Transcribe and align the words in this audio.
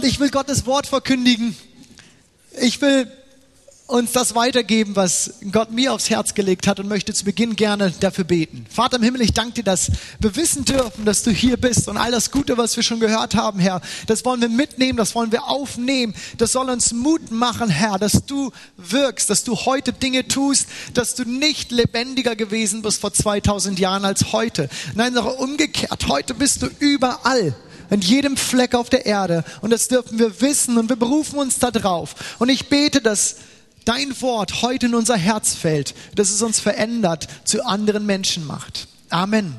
Abend. 0.00 0.10
Ich 0.10 0.20
will 0.20 0.30
Gottes 0.30 0.66
Wort 0.66 0.86
verkündigen. 0.86 1.54
Ich 2.60 2.80
will 2.80 3.10
uns 3.86 4.12
das 4.12 4.34
weitergeben, 4.34 4.94
was 4.94 5.34
Gott 5.50 5.72
mir 5.72 5.92
aufs 5.92 6.08
Herz 6.10 6.34
gelegt 6.34 6.68
hat 6.68 6.78
und 6.78 6.88
möchte 6.88 7.12
zu 7.12 7.24
Beginn 7.24 7.56
gerne 7.56 7.92
dafür 8.00 8.24
beten. 8.24 8.64
Vater 8.70 8.96
im 8.96 9.02
Himmel, 9.02 9.20
ich 9.20 9.32
danke 9.32 9.54
dir, 9.54 9.64
dass 9.64 9.90
wir 10.20 10.36
wissen 10.36 10.64
dürfen, 10.64 11.04
dass 11.04 11.24
du 11.24 11.32
hier 11.32 11.56
bist 11.56 11.88
und 11.88 11.96
all 11.96 12.12
das 12.12 12.30
Gute, 12.30 12.56
was 12.56 12.76
wir 12.76 12.84
schon 12.84 13.00
gehört 13.00 13.34
haben, 13.34 13.58
Herr, 13.58 13.80
das 14.06 14.24
wollen 14.24 14.40
wir 14.40 14.48
mitnehmen, 14.48 14.96
das 14.96 15.16
wollen 15.16 15.32
wir 15.32 15.48
aufnehmen, 15.48 16.14
das 16.38 16.52
soll 16.52 16.70
uns 16.70 16.92
Mut 16.92 17.32
machen, 17.32 17.68
Herr, 17.68 17.98
dass 17.98 18.24
du 18.26 18.52
wirkst, 18.76 19.28
dass 19.28 19.42
du 19.42 19.56
heute 19.56 19.92
Dinge 19.92 20.28
tust, 20.28 20.68
dass 20.94 21.16
du 21.16 21.24
nicht 21.24 21.72
lebendiger 21.72 22.36
gewesen 22.36 22.82
bist 22.82 23.00
vor 23.00 23.12
2000 23.12 23.78
Jahren 23.80 24.04
als 24.04 24.32
heute. 24.32 24.68
Nein, 24.94 25.14
sondern 25.14 25.34
umgekehrt, 25.34 26.06
heute 26.06 26.34
bist 26.34 26.62
du 26.62 26.68
überall 26.78 27.56
in 27.90 28.00
jedem 28.00 28.36
Fleck 28.36 28.74
auf 28.74 28.88
der 28.88 29.06
Erde. 29.06 29.44
Und 29.60 29.70
das 29.70 29.88
dürfen 29.88 30.18
wir 30.18 30.40
wissen 30.40 30.78
und 30.78 30.88
wir 30.88 30.96
berufen 30.96 31.38
uns 31.38 31.58
da 31.58 31.70
drauf. 31.70 32.14
Und 32.38 32.48
ich 32.48 32.68
bete, 32.68 33.00
dass 33.00 33.36
dein 33.84 34.20
Wort 34.20 34.62
heute 34.62 34.86
in 34.86 34.94
unser 34.94 35.16
Herz 35.16 35.54
fällt, 35.54 35.94
dass 36.14 36.30
es 36.30 36.42
uns 36.42 36.60
verändert, 36.60 37.26
zu 37.44 37.64
anderen 37.64 38.06
Menschen 38.06 38.46
macht. 38.46 38.88
Amen. 39.10 39.56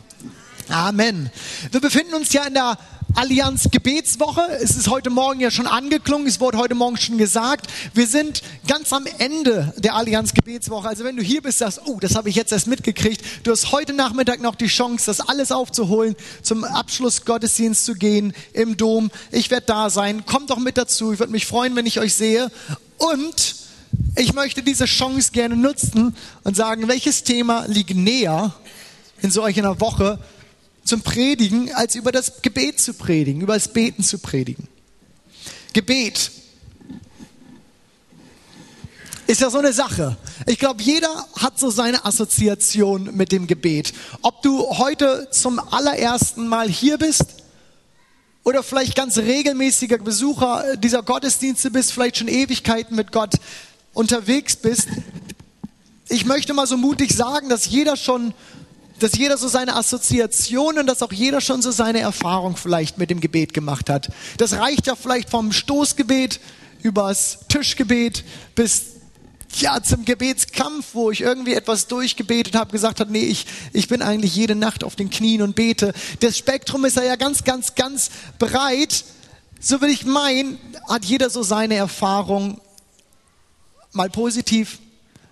Amen. 0.69 1.29
Wir 1.71 1.81
befinden 1.81 2.13
uns 2.13 2.31
ja 2.31 2.45
in 2.45 2.53
der 2.53 2.77
Allianz 3.15 3.67
Gebetswoche. 3.69 4.41
Es 4.61 4.75
ist 4.77 4.87
heute 4.87 5.09
Morgen 5.09 5.39
ja 5.39 5.51
schon 5.51 5.67
angeklungen, 5.67 6.27
es 6.27 6.39
wurde 6.39 6.57
heute 6.57 6.75
Morgen 6.75 6.97
schon 6.97 7.17
gesagt. 7.17 7.67
Wir 7.93 8.07
sind 8.07 8.41
ganz 8.67 8.93
am 8.93 9.05
Ende 9.17 9.73
der 9.77 9.95
Allianz 9.95 10.33
Gebetswoche. 10.33 10.87
Also 10.87 11.03
wenn 11.03 11.17
du 11.17 11.23
hier 11.23 11.41
bist, 11.41 11.57
sagst, 11.59 11.81
oh, 11.85 11.99
das 11.99 12.15
habe 12.15 12.29
ich 12.29 12.35
jetzt 12.35 12.51
erst 12.51 12.67
mitgekriegt. 12.67 13.23
Du 13.43 13.51
hast 13.51 13.71
heute 13.71 13.93
Nachmittag 13.93 14.41
noch 14.41 14.55
die 14.55 14.67
Chance, 14.67 15.05
das 15.07 15.19
alles 15.19 15.51
aufzuholen, 15.51 16.15
zum 16.41 16.63
Abschluss 16.63 17.25
Gottesdienst 17.25 17.85
zu 17.85 17.95
gehen 17.95 18.33
im 18.53 18.77
Dom. 18.77 19.11
Ich 19.31 19.51
werde 19.51 19.65
da 19.65 19.89
sein. 19.89 20.25
Kommt 20.25 20.49
doch 20.49 20.59
mit 20.59 20.77
dazu. 20.77 21.11
Ich 21.13 21.19
würde 21.19 21.31
mich 21.31 21.45
freuen, 21.45 21.75
wenn 21.75 21.85
ich 21.85 21.99
euch 21.99 22.13
sehe. 22.13 22.49
Und 22.97 23.55
ich 24.15 24.33
möchte 24.33 24.63
diese 24.63 24.85
Chance 24.85 25.31
gerne 25.31 25.57
nutzen 25.57 26.15
und 26.43 26.55
sagen, 26.55 26.87
welches 26.87 27.23
Thema 27.23 27.65
liegt 27.67 27.93
näher 27.93 28.53
in 29.21 29.31
solch 29.31 29.57
einer 29.59 29.79
Woche 29.81 30.17
zum 30.91 31.03
Predigen, 31.03 31.73
als 31.73 31.95
über 31.95 32.11
das 32.11 32.41
Gebet 32.41 32.81
zu 32.81 32.93
predigen, 32.93 33.39
über 33.39 33.53
das 33.53 33.69
Beten 33.69 34.03
zu 34.03 34.19
predigen. 34.19 34.67
Gebet 35.71 36.31
ist 39.25 39.39
ja 39.39 39.49
so 39.49 39.59
eine 39.59 39.71
Sache. 39.71 40.17
Ich 40.47 40.59
glaube, 40.59 40.81
jeder 40.81 41.25
hat 41.39 41.57
so 41.57 41.69
seine 41.69 42.03
Assoziation 42.03 43.15
mit 43.15 43.31
dem 43.31 43.47
Gebet. 43.47 43.93
Ob 44.21 44.41
du 44.41 44.67
heute 44.79 45.29
zum 45.31 45.59
allerersten 45.59 46.45
Mal 46.49 46.67
hier 46.67 46.97
bist 46.97 47.23
oder 48.43 48.61
vielleicht 48.61 48.93
ganz 48.93 49.17
regelmäßiger 49.17 49.97
Besucher 49.99 50.75
dieser 50.75 51.03
Gottesdienste 51.03 51.71
bist, 51.71 51.93
vielleicht 51.93 52.17
schon 52.17 52.27
Ewigkeiten 52.27 52.97
mit 52.97 53.13
Gott 53.13 53.35
unterwegs 53.93 54.57
bist, 54.57 54.89
ich 56.11 56.25
möchte 56.25 56.53
mal 56.53 56.67
so 56.67 56.75
mutig 56.75 57.15
sagen, 57.15 57.47
dass 57.47 57.67
jeder 57.67 57.95
schon, 57.95 58.33
dass 59.01 59.17
jeder 59.17 59.37
so 59.37 59.47
seine 59.47 59.75
Assoziationen, 59.75 60.85
dass 60.85 61.01
auch 61.01 61.11
jeder 61.11 61.41
schon 61.41 61.61
so 61.61 61.71
seine 61.71 61.99
Erfahrung 61.99 62.55
vielleicht 62.55 62.99
mit 62.99 63.09
dem 63.09 63.19
Gebet 63.19 63.53
gemacht 63.53 63.89
hat. 63.89 64.09
Das 64.37 64.53
reicht 64.53 64.85
ja 64.85 64.95
vielleicht 64.95 65.29
vom 65.29 65.51
Stoßgebet 65.51 66.39
übers 66.83 67.39
Tischgebet 67.47 68.23
bis 68.53 68.83
ja, 69.55 69.81
zum 69.81 70.05
Gebetskampf, 70.05 70.93
wo 70.93 71.11
ich 71.11 71.21
irgendwie 71.21 71.55
etwas 71.55 71.87
durchgebetet 71.87 72.55
habe, 72.55 72.71
gesagt 72.71 72.99
habe, 72.99 73.11
nee, 73.11 73.23
ich, 73.23 73.45
ich 73.73 73.87
bin 73.87 74.01
eigentlich 74.01 74.35
jede 74.35 74.55
Nacht 74.55 74.83
auf 74.83 74.95
den 74.95 75.09
Knien 75.09 75.41
und 75.41 75.55
bete. 75.55 75.93
Das 76.19 76.37
Spektrum 76.37 76.85
ist 76.85 76.95
ja 76.95 77.15
ganz, 77.15 77.43
ganz, 77.43 77.75
ganz 77.75 78.11
breit. 78.39 79.03
So 79.59 79.81
will 79.81 79.89
ich 79.89 80.05
meinen, 80.05 80.57
hat 80.87 81.05
jeder 81.05 81.29
so 81.29 81.43
seine 81.43 81.75
Erfahrung 81.75 82.61
mal 83.93 84.09
positiv, 84.09 84.79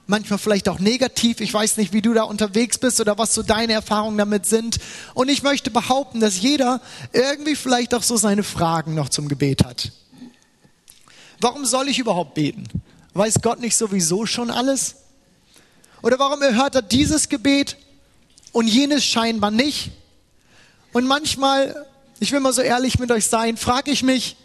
manchmal 0.09 0.39
vielleicht 0.39 0.67
auch 0.67 0.79
negativ. 0.79 1.39
Ich 1.39 1.53
weiß 1.53 1.77
nicht, 1.77 1.93
wie 1.93 2.01
du 2.01 2.13
da 2.13 2.23
unterwegs 2.23 2.79
bist 2.79 2.99
oder 2.99 3.17
was 3.17 3.33
so 3.33 3.43
deine 3.43 3.73
Erfahrungen 3.73 4.17
damit 4.17 4.45
sind. 4.47 4.79
Und 5.13 5.29
ich 5.29 5.43
möchte 5.43 5.69
behaupten, 5.69 6.19
dass 6.19 6.41
jeder 6.41 6.81
irgendwie 7.13 7.55
vielleicht 7.55 7.93
auch 7.93 8.01
so 8.01 8.17
seine 8.17 8.43
Fragen 8.43 8.95
noch 8.95 9.09
zum 9.09 9.29
Gebet 9.29 9.63
hat. 9.63 9.91
Warum 11.39 11.63
soll 11.63 11.87
ich 11.87 11.99
überhaupt 11.99 12.33
beten? 12.33 12.63
Weiß 13.13 13.35
Gott 13.41 13.59
nicht 13.59 13.75
sowieso 13.75 14.25
schon 14.25 14.49
alles? 14.49 14.95
Oder 16.01 16.17
warum 16.17 16.41
erhört 16.41 16.75
er 16.75 16.81
dieses 16.81 17.29
Gebet 17.29 17.77
und 18.51 18.67
jenes 18.67 19.05
scheinbar 19.05 19.51
nicht? 19.51 19.91
Und 20.91 21.05
manchmal, 21.05 21.85
ich 22.19 22.31
will 22.31 22.39
mal 22.39 22.51
so 22.51 22.61
ehrlich 22.61 22.97
mit 22.97 23.11
euch 23.11 23.27
sein, 23.27 23.57
frage 23.57 23.91
ich 23.91 24.01
mich, 24.01 24.37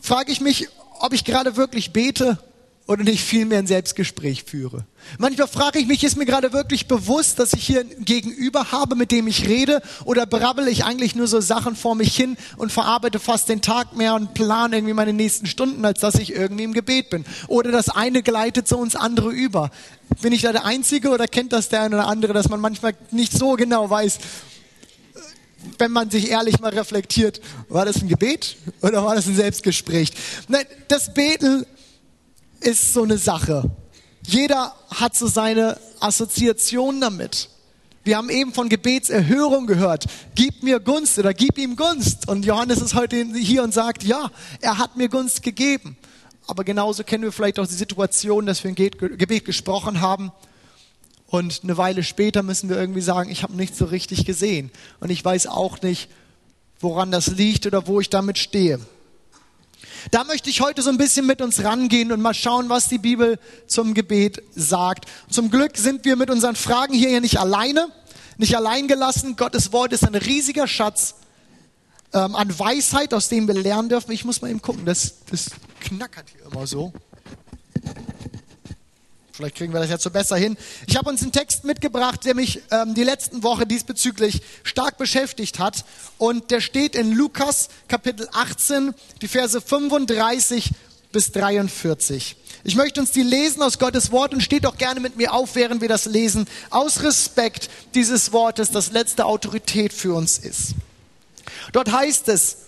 frage 0.00 0.32
ich 0.32 0.40
mich, 0.40 0.68
ob 1.00 1.12
ich 1.12 1.24
gerade 1.24 1.56
wirklich 1.56 1.92
bete 1.92 2.38
oder 2.86 3.02
nicht 3.02 3.24
vielmehr 3.24 3.58
ein 3.58 3.66
Selbstgespräch 3.66 4.44
führe. 4.44 4.84
Manchmal 5.18 5.48
frage 5.48 5.78
ich 5.78 5.86
mich, 5.86 6.04
ist 6.04 6.18
mir 6.18 6.26
gerade 6.26 6.52
wirklich 6.52 6.86
bewusst, 6.86 7.38
dass 7.38 7.54
ich 7.54 7.66
hier 7.66 7.80
ein 7.80 8.04
Gegenüber 8.04 8.72
habe, 8.72 8.94
mit 8.94 9.10
dem 9.10 9.26
ich 9.26 9.48
rede, 9.48 9.80
oder 10.04 10.26
brabbel 10.26 10.68
ich 10.68 10.84
eigentlich 10.84 11.14
nur 11.14 11.26
so 11.26 11.40
Sachen 11.40 11.76
vor 11.76 11.94
mich 11.94 12.14
hin 12.14 12.36
und 12.58 12.72
verarbeite 12.72 13.18
fast 13.18 13.48
den 13.48 13.62
Tag 13.62 13.96
mehr 13.96 14.14
und 14.14 14.34
plane 14.34 14.76
irgendwie 14.76 14.92
meine 14.92 15.14
nächsten 15.14 15.46
Stunden, 15.46 15.84
als 15.84 16.00
dass 16.00 16.16
ich 16.16 16.34
irgendwie 16.34 16.64
im 16.64 16.74
Gebet 16.74 17.08
bin. 17.08 17.24
Oder 17.48 17.70
das 17.70 17.88
eine 17.88 18.22
gleitet 18.22 18.68
so 18.68 18.82
ins 18.84 18.96
andere 18.96 19.30
über. 19.30 19.70
Bin 20.20 20.34
ich 20.34 20.42
da 20.42 20.52
der 20.52 20.66
Einzige 20.66 21.08
oder 21.08 21.26
kennt 21.26 21.54
das 21.54 21.70
der 21.70 21.82
eine 21.82 21.96
oder 21.96 22.06
andere, 22.06 22.34
dass 22.34 22.50
man 22.50 22.60
manchmal 22.60 22.94
nicht 23.10 23.32
so 23.32 23.54
genau 23.54 23.88
weiß, 23.88 24.18
wenn 25.78 25.92
man 25.92 26.10
sich 26.10 26.30
ehrlich 26.30 26.60
mal 26.60 26.72
reflektiert, 26.72 27.40
war 27.68 27.86
das 27.86 27.96
ein 27.96 28.08
Gebet 28.08 28.56
oder 28.82 29.02
war 29.04 29.14
das 29.14 29.26
ein 29.26 29.34
Selbstgespräch? 29.34 30.12
Nein, 30.48 30.66
das 30.88 31.14
Beten 31.14 31.64
ist 32.64 32.92
so 32.92 33.02
eine 33.02 33.18
Sache. 33.18 33.70
Jeder 34.26 34.74
hat 34.90 35.14
so 35.16 35.26
seine 35.26 35.78
Assoziation 36.00 37.00
damit. 37.00 37.48
Wir 38.04 38.16
haben 38.18 38.30
eben 38.30 38.52
von 38.52 38.68
Gebetserhörung 38.68 39.66
gehört. 39.66 40.06
Gib 40.34 40.62
mir 40.62 40.80
Gunst 40.80 41.18
oder 41.18 41.32
gib 41.32 41.58
ihm 41.58 41.76
Gunst. 41.76 42.28
Und 42.28 42.44
Johannes 42.44 42.82
ist 42.82 42.94
heute 42.94 43.16
hier 43.34 43.62
und 43.62 43.72
sagt, 43.72 44.02
ja, 44.02 44.30
er 44.60 44.78
hat 44.78 44.96
mir 44.96 45.08
Gunst 45.08 45.42
gegeben. 45.42 45.96
Aber 46.46 46.64
genauso 46.64 47.04
kennen 47.04 47.24
wir 47.24 47.32
vielleicht 47.32 47.58
auch 47.58 47.66
die 47.66 47.74
Situation, 47.74 48.44
dass 48.44 48.62
wir 48.62 48.70
ein 48.70 48.74
Gebet 48.74 49.44
gesprochen 49.46 50.00
haben 50.02 50.32
und 51.34 51.60
eine 51.64 51.76
Weile 51.76 52.04
später 52.04 52.44
müssen 52.44 52.68
wir 52.68 52.76
irgendwie 52.76 53.00
sagen, 53.00 53.30
ich 53.30 53.42
habe 53.42 53.56
nichts 53.56 53.78
so 53.78 53.86
richtig 53.86 54.24
gesehen. 54.24 54.70
Und 55.00 55.10
ich 55.10 55.24
weiß 55.24 55.46
auch 55.46 55.82
nicht, 55.82 56.08
woran 56.78 57.10
das 57.10 57.26
liegt 57.26 57.66
oder 57.66 57.86
wo 57.86 58.00
ich 58.00 58.10
damit 58.10 58.38
stehe. 58.38 58.78
Da 60.10 60.24
möchte 60.24 60.50
ich 60.50 60.60
heute 60.60 60.82
so 60.82 60.90
ein 60.90 60.98
bisschen 60.98 61.26
mit 61.26 61.40
uns 61.40 61.64
rangehen 61.64 62.12
und 62.12 62.20
mal 62.20 62.34
schauen, 62.34 62.68
was 62.68 62.88
die 62.88 62.98
Bibel 62.98 63.38
zum 63.66 63.94
Gebet 63.94 64.42
sagt. 64.54 65.06
Zum 65.30 65.50
Glück 65.50 65.76
sind 65.76 66.04
wir 66.04 66.16
mit 66.16 66.30
unseren 66.30 66.56
Fragen 66.56 66.94
hier 66.94 67.10
ja 67.10 67.20
nicht 67.20 67.38
alleine, 67.38 67.88
nicht 68.36 68.56
allein 68.56 68.88
gelassen. 68.88 69.36
Gottes 69.36 69.72
Wort 69.72 69.92
ist 69.92 70.06
ein 70.06 70.14
riesiger 70.14 70.68
Schatz 70.68 71.14
ähm, 72.12 72.34
an 72.34 72.58
Weisheit, 72.58 73.14
aus 73.14 73.28
dem 73.28 73.46
wir 73.46 73.54
lernen 73.54 73.88
dürfen. 73.88 74.12
Ich 74.12 74.24
muss 74.24 74.42
mal 74.42 74.50
eben 74.50 74.62
gucken, 74.62 74.84
das, 74.84 75.24
das 75.30 75.50
knackert 75.80 76.26
hier 76.30 76.46
immer 76.50 76.66
so. 76.66 76.92
Vielleicht 79.36 79.56
kriegen 79.56 79.72
wir 79.72 79.80
das 79.80 79.90
jetzt 79.90 80.04
so 80.04 80.10
besser 80.10 80.36
hin. 80.36 80.56
Ich 80.86 80.96
habe 80.96 81.10
uns 81.10 81.20
einen 81.20 81.32
Text 81.32 81.64
mitgebracht, 81.64 82.24
der 82.24 82.36
mich 82.36 82.62
ähm, 82.70 82.94
die 82.94 83.02
letzten 83.02 83.42
Woche 83.42 83.66
diesbezüglich 83.66 84.42
stark 84.62 84.96
beschäftigt 84.96 85.58
hat. 85.58 85.84
Und 86.18 86.52
der 86.52 86.60
steht 86.60 86.94
in 86.94 87.10
Lukas 87.10 87.68
Kapitel 87.88 88.28
18, 88.32 88.94
die 89.22 89.26
Verse 89.26 89.60
35 89.60 90.70
bis 91.10 91.32
43. 91.32 92.36
Ich 92.62 92.76
möchte 92.76 93.00
uns 93.00 93.10
die 93.10 93.24
lesen 93.24 93.60
aus 93.60 93.80
Gottes 93.80 94.12
Wort 94.12 94.34
und 94.34 94.40
steht 94.40 94.66
auch 94.66 94.78
gerne 94.78 95.00
mit 95.00 95.16
mir 95.16 95.32
auf, 95.32 95.56
während 95.56 95.80
wir 95.80 95.88
das 95.88 96.04
lesen, 96.04 96.46
aus 96.70 97.02
Respekt 97.02 97.68
dieses 97.96 98.30
Wortes, 98.30 98.70
das 98.70 98.92
letzte 98.92 99.24
Autorität 99.24 99.92
für 99.92 100.14
uns 100.14 100.38
ist. 100.38 100.74
Dort 101.72 101.90
heißt 101.90 102.28
es, 102.28 102.58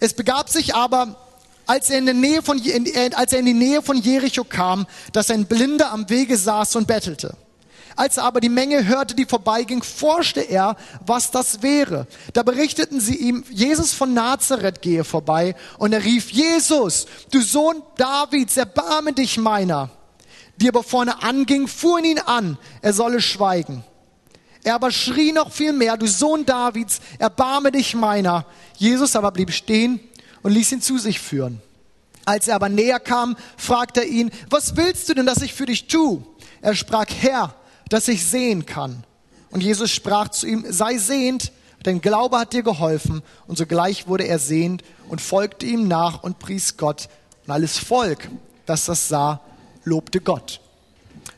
es 0.00 0.12
begab 0.12 0.50
sich 0.50 0.74
aber, 0.74 1.16
als 1.70 1.88
er, 1.88 1.98
in 1.98 2.06
der 2.06 2.14
Nähe 2.14 2.42
von, 2.42 2.60
als 3.14 3.32
er 3.32 3.38
in 3.38 3.46
die 3.46 3.54
Nähe 3.54 3.80
von 3.80 3.96
Jericho 3.96 4.42
kam, 4.42 4.88
dass 5.12 5.30
ein 5.30 5.46
Blinder 5.46 5.92
am 5.92 6.10
Wege 6.10 6.36
saß 6.36 6.74
und 6.74 6.88
bettelte. 6.88 7.36
Als 7.94 8.16
er 8.16 8.24
aber 8.24 8.40
die 8.40 8.48
Menge 8.48 8.88
hörte, 8.88 9.14
die 9.14 9.24
vorbeiging, 9.24 9.84
forschte 9.84 10.40
er, 10.40 10.74
was 11.06 11.30
das 11.30 11.62
wäre. 11.62 12.08
Da 12.32 12.42
berichteten 12.42 12.98
sie 12.98 13.14
ihm, 13.14 13.44
Jesus 13.50 13.92
von 13.92 14.14
Nazareth 14.14 14.82
gehe 14.82 15.04
vorbei 15.04 15.54
und 15.78 15.92
er 15.92 16.04
rief, 16.04 16.30
Jesus, 16.30 17.06
du 17.30 17.40
Sohn 17.40 17.82
Davids, 17.96 18.56
erbarme 18.56 19.12
dich 19.12 19.38
meiner. 19.38 19.90
Die 20.56 20.68
aber 20.68 20.82
vorne 20.82 21.22
anging, 21.22 21.68
fuhren 21.68 22.04
ihn 22.04 22.18
an, 22.18 22.58
er 22.82 22.94
solle 22.94 23.20
schweigen. 23.20 23.84
Er 24.64 24.74
aber 24.74 24.90
schrie 24.90 25.30
noch 25.30 25.52
viel 25.52 25.72
mehr, 25.72 25.96
du 25.96 26.08
Sohn 26.08 26.44
Davids, 26.44 27.00
erbarme 27.20 27.70
dich 27.70 27.94
meiner. 27.94 28.44
Jesus 28.76 29.14
aber 29.14 29.30
blieb 29.30 29.52
stehen 29.52 30.00
und 30.42 30.52
ließ 30.52 30.72
ihn 30.72 30.82
zu 30.82 30.98
sich 30.98 31.20
führen. 31.20 31.60
Als 32.24 32.48
er 32.48 32.56
aber 32.56 32.68
näher 32.68 33.00
kam, 33.00 33.36
fragte 33.56 34.00
er 34.00 34.06
ihn, 34.06 34.30
was 34.48 34.76
willst 34.76 35.08
du 35.08 35.14
denn, 35.14 35.26
dass 35.26 35.42
ich 35.42 35.54
für 35.54 35.66
dich 35.66 35.88
tue? 35.88 36.22
Er 36.60 36.74
sprach, 36.74 37.06
Herr, 37.20 37.54
dass 37.88 38.08
ich 38.08 38.24
sehen 38.24 38.66
kann. 38.66 39.04
Und 39.50 39.62
Jesus 39.62 39.90
sprach 39.90 40.28
zu 40.28 40.46
ihm, 40.46 40.64
sei 40.68 40.98
sehend, 40.98 41.52
Dein 41.82 42.02
Glaube 42.02 42.38
hat 42.38 42.52
dir 42.52 42.62
geholfen 42.62 43.22
und 43.46 43.56
sogleich 43.56 44.06
wurde 44.06 44.24
er 44.24 44.38
sehend 44.38 44.84
und 45.08 45.20
folgte 45.20 45.64
ihm 45.64 45.88
nach 45.88 46.22
und 46.22 46.38
pries 46.38 46.76
Gott. 46.76 47.08
Und 47.46 47.52
alles 47.52 47.78
Volk, 47.78 48.28
das 48.66 48.84
das 48.84 49.08
sah, 49.08 49.40
lobte 49.84 50.20
Gott. 50.20 50.60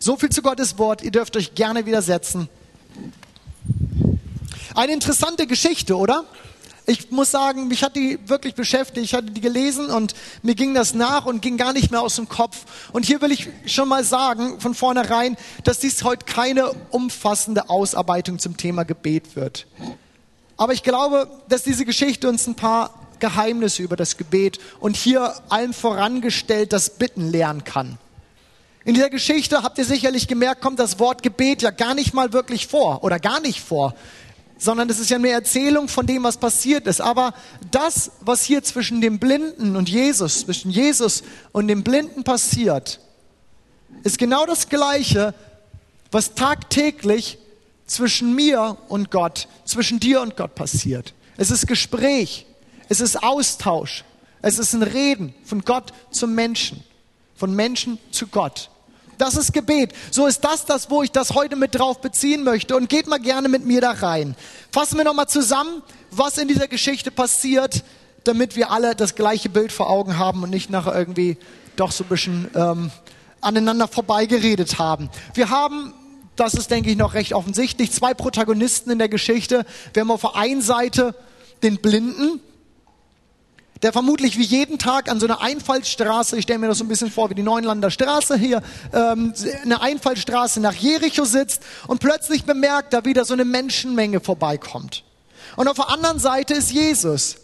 So 0.01 0.17
viel 0.17 0.31
zu 0.31 0.43
Gottes 0.43 0.79
Wort. 0.79 1.03
Ihr 1.03 1.13
dürft 1.13 1.37
euch 1.37 1.55
gerne 1.55 1.87
widersetzen. 1.87 2.49
Eine 4.75 4.93
interessante 4.93 5.47
Geschichte, 5.47 5.97
oder? 5.97 6.25
Ich 6.87 7.11
muss 7.11 7.31
sagen, 7.31 7.69
mich 7.69 7.85
hat 7.85 7.95
die 7.95 8.19
wirklich 8.27 8.55
beschäftigt. 8.55 9.05
Ich 9.05 9.15
hatte 9.15 9.31
die 9.31 9.41
gelesen 9.41 9.87
und 9.87 10.15
mir 10.43 10.55
ging 10.55 10.75
das 10.75 10.95
nach 10.95 11.27
und 11.27 11.41
ging 11.41 11.57
gar 11.57 11.73
nicht 11.73 11.91
mehr 11.91 12.03
aus 12.03 12.17
dem 12.17 12.29
Kopf. 12.29 12.65
Und 12.93 13.05
hier 13.05 13.21
will 13.21 13.31
ich 13.31 13.49
schon 13.67 13.89
mal 13.89 14.03
sagen, 14.03 14.61
von 14.61 14.75
vornherein, 14.75 15.37
dass 15.63 15.79
dies 15.79 16.03
heute 16.03 16.25
keine 16.25 16.73
umfassende 16.91 17.71
Ausarbeitung 17.71 18.41
zum 18.41 18.57
Thema 18.57 18.85
Gebet 18.85 19.37
wird. 19.37 19.67
Aber 20.57 20.73
ich 20.73 20.83
glaube, 20.83 21.29
dass 21.49 21.63
diese 21.63 21.85
Geschichte 21.85 22.29
uns 22.29 22.47
ein 22.47 22.57
paar 22.57 22.95
Geheimnisse 23.21 23.83
über 23.83 23.95
das 23.95 24.17
Gebet 24.17 24.59
und 24.81 24.97
hier 24.97 25.35
allem 25.49 25.73
vorangestellt 25.73 26.73
das 26.73 26.91
Bitten 26.91 27.31
lernen 27.31 27.63
kann. 27.63 27.99
In 28.85 28.95
dieser 28.95 29.11
Geschichte 29.11 29.63
habt 29.63 29.79
ihr 29.79 29.85
sicherlich 29.85 30.27
gemerkt, 30.27 30.61
kommt 30.61 30.81
das 30.81 30.99
Wort 30.99 31.23
Gebet 31.23 31.63
ja 31.63 31.71
gar 31.71 31.95
nicht 31.95 32.15
mal 32.15 32.33
wirklich 32.33 32.67
vor 32.67 33.05
oder 33.05 33.21
gar 33.21 33.39
nicht 33.39 33.61
vor, 33.61 33.95
sondern 34.63 34.89
es 34.89 35.01
ist 35.01 35.11
ja 35.11 35.17
eine 35.17 35.31
Erzählung 35.31 35.89
von 35.89 36.07
dem, 36.07 36.23
was 36.23 36.37
passiert 36.37 36.87
ist. 36.87 37.01
Aber 37.01 37.35
das, 37.73 38.13
was 38.21 38.45
hier 38.45 38.63
zwischen 38.63 39.01
dem 39.01 39.19
Blinden 39.19 39.75
und 39.75 39.89
Jesus, 39.89 40.43
zwischen 40.43 40.71
Jesus 40.71 41.25
und 41.51 41.67
dem 41.67 41.83
Blinden 41.83 42.23
passiert, 42.23 43.01
ist 44.05 44.19
genau 44.19 44.47
das 44.47 44.69
Gleiche, 44.69 45.35
was 46.13 46.35
tagtäglich 46.35 47.39
zwischen 47.87 48.37
mir 48.37 48.79
und 48.89 49.11
Gott, 49.11 49.49
zwischen 49.65 49.99
dir 49.99 50.21
und 50.21 50.37
Gott 50.37 50.55
passiert. 50.55 51.13
Es 51.37 51.51
ist 51.51 51.67
Gespräch, 51.67 52.47
es 52.89 53.01
ist 53.01 53.21
Austausch, 53.21 54.05
es 54.43 54.61
ist 54.61 54.75
ein 54.75 54.85
Reden 54.85 55.35
von 55.45 55.63
Gott 55.63 55.93
zum 56.13 56.37
Menschen, 56.37 56.85
von 57.35 57.53
Menschen 57.53 57.99
zu 58.13 58.29
Gott. 58.29 58.71
Das 59.23 59.37
ist 59.37 59.53
Gebet. 59.53 59.93
So 60.11 60.27
ist 60.27 60.41
das 60.41 60.65
das, 60.65 60.91
wo 60.91 61.05
ich 61.05 61.13
das 61.13 61.35
heute 61.35 61.55
mit 61.55 61.77
drauf 61.77 62.01
beziehen 62.01 62.43
möchte. 62.43 62.77
Und 62.77 62.89
geht 62.89 63.07
mal 63.07 63.21
gerne 63.21 63.49
mit 63.49 63.65
mir 63.65 63.81
da 63.81 63.93
rein. 63.93 64.35
Fassen 64.73 64.99
wir 64.99 65.05
nochmal 65.05 65.29
zusammen, 65.29 65.85
was 66.11 66.39
in 66.39 66.49
dieser 66.49 66.67
Geschichte 66.67 67.13
passiert, 67.13 67.85
damit 68.25 68.57
wir 68.57 68.73
alle 68.73 68.97
das 68.97 69.15
gleiche 69.15 69.49
Bild 69.49 69.71
vor 69.71 69.89
Augen 69.89 70.19
haben 70.19 70.43
und 70.43 70.51
nicht 70.51 70.71
nachher 70.71 70.97
irgendwie 70.97 71.37
doch 71.77 71.93
so 71.93 72.03
ein 72.03 72.09
bisschen 72.09 72.51
ähm, 72.57 72.91
aneinander 73.41 73.87
vorbeigeredet 73.87 74.81
haben. 74.81 75.09
Wir 75.35 75.51
haben 75.51 75.95
das 76.35 76.55
ist, 76.55 76.73
denke 76.73 76.91
ich, 76.91 76.97
noch 76.97 77.15
recht 77.15 77.33
offensichtlich. 77.33 77.93
Zwei 77.93 78.15
Protagonisten 78.15 78.91
in 78.91 78.99
der 78.99 79.09
Geschichte. 79.09 79.65
Wir 79.93 80.01
haben 80.01 80.11
auf 80.11 80.23
der 80.23 80.35
einen 80.35 80.63
Seite 80.63 81.15
den 81.63 81.77
Blinden, 81.77 82.41
der 83.83 83.93
vermutlich 83.93 84.39
wie 84.39 84.45
jeden 84.45 84.79
Tag 84.79 85.11
an 85.11 85.19
so 85.19 85.27
einer 85.27 85.41
Einfallsstraße, 85.41 86.37
ich 86.37 86.45
stelle 86.45 86.61
mir 86.61 86.69
das 86.69 86.79
so 86.79 86.85
ein 86.85 86.89
bisschen 86.89 87.11
vor 87.11 87.31
wie 87.31 87.35
die 87.35 87.43
Neunlander 87.43 87.91
Straße 87.91 88.37
hier, 88.37 88.63
ähm, 88.93 89.35
eine 89.65 89.81
Einfallsstraße 89.81 90.61
nach 90.61 90.75
Jericho 90.75 91.25
sitzt 91.25 91.63
und 91.89 91.99
plötzlich 91.99 92.45
bemerkt, 92.45 92.93
da 92.93 93.05
wieder 93.05 93.25
so 93.25 93.35
eine 93.35 93.45
Menschenmenge 93.45 94.21
vorbeikommt. 94.21 95.05
Und 95.57 95.69
auf 95.69 95.77
der 95.77 95.91
anderen 95.91 96.19
Seite 96.19 96.55
ist 96.55 96.71
Jesus, 96.71 97.37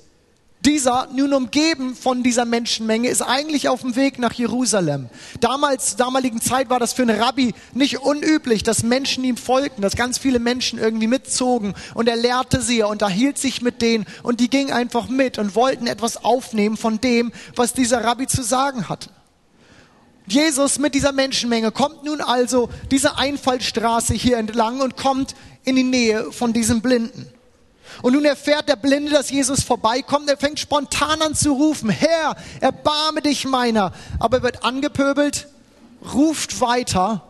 dieser, 0.64 1.08
nun 1.14 1.32
umgeben 1.32 1.94
von 1.94 2.22
dieser 2.22 2.44
Menschenmenge, 2.44 3.08
ist 3.08 3.22
eigentlich 3.22 3.69
auf 3.69 3.82
dem 3.82 3.94
Weg 3.94 4.19
nach 4.19 4.32
Jerusalem. 4.32 5.08
Damals, 5.40 5.96
damaligen 5.96 6.40
Zeit 6.40 6.69
war 6.69 6.81
das 6.81 6.93
für 6.93 7.02
einen 7.02 7.20
Rabbi 7.20 7.55
nicht 7.75 8.00
unüblich, 8.00 8.64
dass 8.64 8.82
Menschen 8.82 9.22
ihm 9.22 9.37
folgten, 9.37 9.82
dass 9.82 9.94
ganz 9.94 10.19
viele 10.19 10.40
Menschen 10.40 10.78
irgendwie 10.78 11.06
mitzogen 11.06 11.75
und 11.94 12.08
er 12.08 12.16
lehrte 12.16 12.60
sie, 12.60 12.81
er 12.81 12.88
unterhielt 12.88 13.38
sich 13.38 13.62
mit 13.62 13.82
denen 13.82 14.05
und 14.25 14.40
die 14.40 14.50
gingen 14.50 14.72
einfach 14.72 15.08
mit 15.08 15.38
und 15.38 15.55
wollten 15.55 15.87
etwas 15.87 16.25
aufnehmen 16.25 16.76
von 16.76 17.00
dem, 17.00 17.32
was 17.54 17.72
dieser 17.72 18.02
Rabbi 18.02 18.26
zu 18.26 18.43
sagen 18.43 18.88
hatte. 18.88 19.11
Jesus 20.26 20.78
mit 20.78 20.94
dieser 20.94 21.12
Menschenmenge 21.12 21.70
kommt 21.70 22.04
nun 22.04 22.20
also 22.20 22.69
diese 22.90 23.16
Einfallstraße 23.16 24.12
hier 24.12 24.37
entlang 24.37 24.81
und 24.81 24.96
kommt 24.96 25.34
in 25.64 25.76
die 25.76 25.84
Nähe 25.84 26.32
von 26.32 26.52
diesem 26.52 26.82
Blinden. 26.82 27.32
Und 28.02 28.12
nun 28.12 28.25
erfährt 28.25 28.69
der 28.69 28.76
Blinde, 28.76 29.11
dass 29.11 29.31
Jesus 29.31 29.62
vorbeikommt. 29.62 30.29
Er 30.29 30.37
fängt 30.37 30.58
spontan 30.58 31.23
an 31.23 31.35
zu 31.35 31.52
rufen, 31.52 31.90
Herr, 31.90 32.37
erbarme 32.61 33.23
dich 33.23 33.44
meiner. 33.44 33.93
Aber 34.19 34.38
er 34.38 34.43
wird 34.43 34.64
angepöbelt, 34.64 35.49
ruft 36.12 36.61
weiter. 36.61 37.23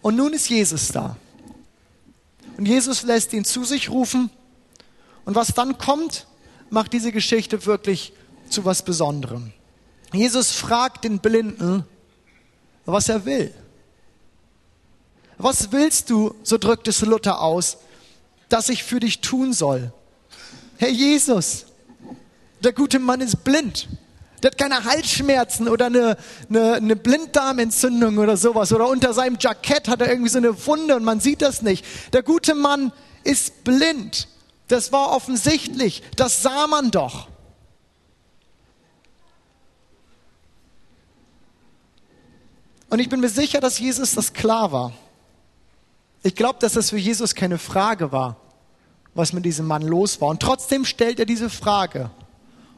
Und 0.00 0.16
nun 0.16 0.32
ist 0.32 0.48
Jesus 0.48 0.88
da. 0.88 1.16
Und 2.56 2.66
Jesus 2.66 3.02
lässt 3.02 3.32
ihn 3.32 3.44
zu 3.44 3.64
sich 3.64 3.90
rufen. 3.90 4.30
Und 5.24 5.34
was 5.34 5.54
dann 5.54 5.78
kommt, 5.78 6.26
macht 6.70 6.92
diese 6.92 7.12
Geschichte 7.12 7.66
wirklich 7.66 8.12
zu 8.48 8.64
was 8.64 8.82
Besonderem. 8.82 9.52
Jesus 10.12 10.52
fragt 10.52 11.04
den 11.04 11.20
Blinden, 11.20 11.84
was 12.84 13.08
er 13.08 13.24
will. 13.24 13.54
Was 15.38 15.72
willst 15.72 16.10
du, 16.10 16.34
so 16.42 16.58
drückt 16.58 16.88
es 16.88 17.00
Luther 17.00 17.40
aus, 17.40 17.78
das 18.52 18.68
ich 18.68 18.84
für 18.84 19.00
dich 19.00 19.20
tun 19.20 19.52
soll. 19.52 19.92
Herr 20.76 20.90
Jesus, 20.90 21.66
der 22.62 22.72
gute 22.72 22.98
Mann 22.98 23.20
ist 23.20 23.44
blind. 23.44 23.88
Der 24.42 24.50
hat 24.50 24.58
keine 24.58 24.84
Halsschmerzen 24.84 25.68
oder 25.68 25.86
eine, 25.86 26.16
eine, 26.48 26.74
eine 26.74 26.96
Blinddarmentzündung 26.96 28.18
oder 28.18 28.36
sowas. 28.36 28.72
Oder 28.72 28.88
unter 28.88 29.14
seinem 29.14 29.36
Jackett 29.38 29.88
hat 29.88 30.00
er 30.00 30.10
irgendwie 30.10 30.28
so 30.28 30.38
eine 30.38 30.66
Wunde 30.66 30.96
und 30.96 31.04
man 31.04 31.20
sieht 31.20 31.42
das 31.42 31.62
nicht. 31.62 31.84
Der 32.12 32.22
gute 32.22 32.54
Mann 32.54 32.92
ist 33.24 33.64
blind. 33.64 34.28
Das 34.68 34.90
war 34.92 35.12
offensichtlich. 35.12 36.02
Das 36.16 36.42
sah 36.42 36.66
man 36.66 36.90
doch. 36.90 37.28
Und 42.90 42.98
ich 42.98 43.08
bin 43.08 43.20
mir 43.20 43.28
sicher, 43.28 43.60
dass 43.60 43.78
Jesus 43.78 44.14
das 44.14 44.32
klar 44.32 44.72
war. 44.72 44.92
Ich 46.22 46.34
glaube, 46.34 46.58
dass 46.60 46.74
das 46.74 46.90
für 46.90 46.98
Jesus 46.98 47.34
keine 47.34 47.58
Frage 47.58 48.12
war, 48.12 48.36
was 49.14 49.32
mit 49.32 49.44
diesem 49.44 49.66
Mann 49.66 49.82
los 49.82 50.20
war. 50.20 50.28
Und 50.28 50.40
trotzdem 50.40 50.84
stellt 50.84 51.18
er 51.18 51.26
diese 51.26 51.50
Frage. 51.50 52.10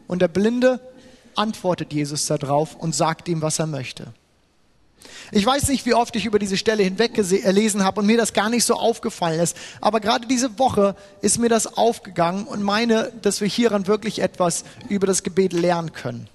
Und 0.06 0.22
der 0.22 0.28
Blinde 0.28 0.80
antwortet 1.36 1.92
Jesus 1.92 2.26
darauf 2.26 2.74
und 2.76 2.94
sagt 2.94 3.28
ihm, 3.28 3.42
was 3.42 3.58
er 3.58 3.66
möchte. 3.66 4.12
Ich 5.32 5.44
weiß 5.44 5.68
nicht, 5.68 5.84
wie 5.86 5.94
oft 5.94 6.16
ich 6.16 6.26
über 6.26 6.38
diese 6.38 6.56
Stelle 6.56 6.82
hinweg 6.82 7.14
gelesen 7.14 7.84
habe 7.84 8.00
und 8.00 8.06
mir 8.06 8.16
das 8.16 8.32
gar 8.32 8.48
nicht 8.48 8.64
so 8.64 8.74
aufgefallen 8.74 9.40
ist, 9.40 9.56
aber 9.80 10.00
gerade 10.00 10.26
diese 10.26 10.58
Woche 10.58 10.96
ist 11.20 11.38
mir 11.38 11.48
das 11.48 11.76
aufgegangen 11.76 12.46
und 12.46 12.62
meine, 12.62 13.12
dass 13.22 13.40
wir 13.40 13.48
hieran 13.48 13.86
wirklich 13.86 14.20
etwas 14.20 14.64
über 14.88 15.06
das 15.06 15.22
Gebet 15.22 15.52
lernen 15.52 15.92
können. 15.92 16.28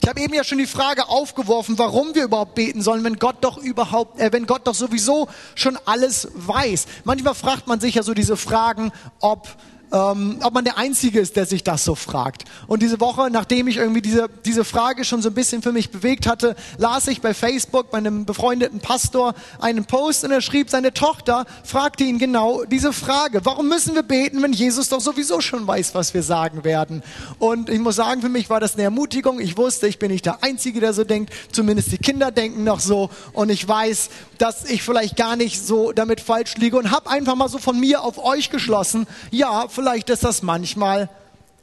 Ich 0.00 0.08
habe 0.08 0.20
eben 0.20 0.34
ja 0.34 0.44
schon 0.44 0.58
die 0.58 0.66
Frage 0.66 1.08
aufgeworfen, 1.08 1.78
warum 1.78 2.14
wir 2.14 2.24
überhaupt 2.24 2.54
beten 2.54 2.82
sollen, 2.82 3.04
wenn 3.04 3.16
Gott 3.16 3.36
doch 3.40 3.58
überhaupt, 3.58 4.20
äh, 4.20 4.32
wenn 4.32 4.46
Gott 4.46 4.66
doch 4.66 4.74
sowieso 4.74 5.28
schon 5.54 5.78
alles 5.84 6.28
weiß. 6.34 6.86
Manchmal 7.04 7.34
fragt 7.34 7.66
man 7.66 7.80
sich 7.80 7.94
ja 7.94 8.02
so 8.02 8.14
diese 8.14 8.36
Fragen, 8.36 8.92
ob 9.20 9.48
ähm, 9.92 10.38
ob 10.42 10.54
man 10.54 10.64
der 10.64 10.78
Einzige 10.78 11.20
ist, 11.20 11.36
der 11.36 11.44
sich 11.44 11.62
das 11.62 11.84
so 11.84 11.94
fragt. 11.94 12.44
Und 12.66 12.82
diese 12.82 12.98
Woche, 13.00 13.28
nachdem 13.30 13.68
ich 13.68 13.76
irgendwie 13.76 14.00
diese, 14.00 14.28
diese 14.44 14.64
Frage 14.64 15.04
schon 15.04 15.20
so 15.20 15.28
ein 15.28 15.34
bisschen 15.34 15.62
für 15.62 15.72
mich 15.72 15.90
bewegt 15.90 16.26
hatte, 16.26 16.56
las 16.78 17.06
ich 17.08 17.20
bei 17.20 17.34
Facebook 17.34 17.90
bei 17.90 17.98
einem 17.98 18.24
befreundeten 18.24 18.80
Pastor 18.80 19.34
einen 19.60 19.84
Post 19.84 20.24
und 20.24 20.30
er 20.30 20.40
schrieb, 20.40 20.70
seine 20.70 20.94
Tochter 20.94 21.44
fragte 21.62 22.04
ihn 22.04 22.18
genau 22.18 22.64
diese 22.64 22.92
Frage. 22.92 23.44
Warum 23.44 23.68
müssen 23.68 23.94
wir 23.94 24.02
beten, 24.02 24.42
wenn 24.42 24.54
Jesus 24.54 24.88
doch 24.88 25.00
sowieso 25.00 25.40
schon 25.40 25.66
weiß, 25.66 25.94
was 25.94 26.14
wir 26.14 26.22
sagen 26.22 26.64
werden? 26.64 27.02
Und 27.38 27.68
ich 27.68 27.78
muss 27.78 27.96
sagen, 27.96 28.22
für 28.22 28.30
mich 28.30 28.48
war 28.48 28.60
das 28.60 28.74
eine 28.74 28.84
Ermutigung. 28.84 29.40
Ich 29.40 29.58
wusste, 29.58 29.88
ich 29.88 29.98
bin 29.98 30.10
nicht 30.10 30.24
der 30.24 30.42
Einzige, 30.42 30.80
der 30.80 30.94
so 30.94 31.04
denkt. 31.04 31.32
Zumindest 31.52 31.92
die 31.92 31.98
Kinder 31.98 32.30
denken 32.30 32.64
noch 32.64 32.80
so. 32.80 33.10
Und 33.34 33.50
ich 33.50 33.66
weiß, 33.68 34.08
dass 34.38 34.64
ich 34.64 34.82
vielleicht 34.82 35.16
gar 35.16 35.36
nicht 35.36 35.64
so 35.64 35.92
damit 35.92 36.20
falsch 36.20 36.56
liege 36.56 36.78
und 36.78 36.90
habe 36.90 37.10
einfach 37.10 37.34
mal 37.34 37.48
so 37.48 37.58
von 37.58 37.78
mir 37.78 38.02
auf 38.02 38.24
euch 38.24 38.48
geschlossen. 38.48 39.06
Ja, 39.30 39.66
vielleicht 39.68 39.81
vielleicht 39.82 40.10
ist 40.10 40.22
das 40.22 40.42
manchmal 40.42 41.08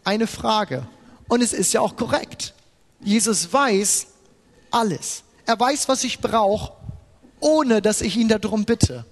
eine 0.04 0.28
Frage. 0.28 0.86
Und 1.30 1.42
es 1.42 1.54
ist 1.54 1.72
ja 1.72 1.80
auch 1.80 1.96
korrekt. 1.96 2.54
Jesus 3.00 3.54
weiß 3.54 4.08
alles. 4.72 5.24
Er 5.46 5.58
weiß, 5.58 5.88
was 5.88 6.04
ich 6.04 6.20
brauche, 6.20 6.74
ohne 7.40 7.82
dass 7.82 8.02
ich 8.02 8.18
ihn 8.18 8.28
darum 8.28 8.66
bitte. 8.66 9.06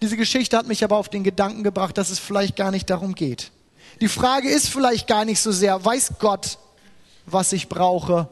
Diese 0.00 0.16
Geschichte 0.16 0.56
hat 0.56 0.68
mich 0.68 0.84
aber 0.84 0.96
auf 0.96 1.08
den 1.08 1.24
Gedanken 1.24 1.64
gebracht, 1.64 1.98
dass 1.98 2.10
es 2.10 2.20
vielleicht 2.20 2.54
gar 2.54 2.70
nicht 2.70 2.88
darum 2.88 3.16
geht. 3.16 3.50
Die 4.00 4.06
Frage 4.06 4.48
ist 4.48 4.68
vielleicht 4.68 5.08
gar 5.08 5.24
nicht 5.24 5.40
so 5.40 5.50
sehr, 5.50 5.84
weiß 5.84 6.12
Gott, 6.20 6.58
was 7.26 7.52
ich 7.52 7.68
brauche, 7.68 8.28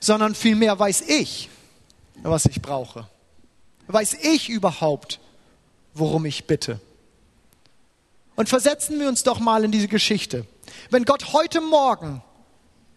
sondern 0.00 0.34
vielmehr 0.34 0.78
weiß 0.78 1.00
ich, 1.08 1.48
was 2.22 2.44
ich 2.44 2.60
brauche. 2.60 3.08
Weiß 3.86 4.12
ich 4.20 4.50
überhaupt, 4.50 5.18
worum 5.94 6.26
ich 6.26 6.46
bitte? 6.46 6.78
Und 8.38 8.48
versetzen 8.48 9.00
wir 9.00 9.08
uns 9.08 9.24
doch 9.24 9.40
mal 9.40 9.64
in 9.64 9.72
diese 9.72 9.88
Geschichte. 9.88 10.46
Wenn 10.90 11.04
Gott 11.04 11.32
heute 11.32 11.60
Morgen 11.60 12.22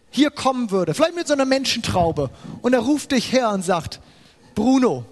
hier 0.08 0.30
kommen 0.30 0.70
würde, 0.70 0.94
vielleicht 0.94 1.16
mit 1.16 1.26
so 1.26 1.32
einer 1.32 1.46
Menschentraube, 1.46 2.30
und 2.60 2.74
er 2.74 2.78
ruft 2.78 3.10
dich 3.10 3.32
her 3.32 3.50
und 3.50 3.64
sagt, 3.64 3.98
Bruno, 4.54 5.04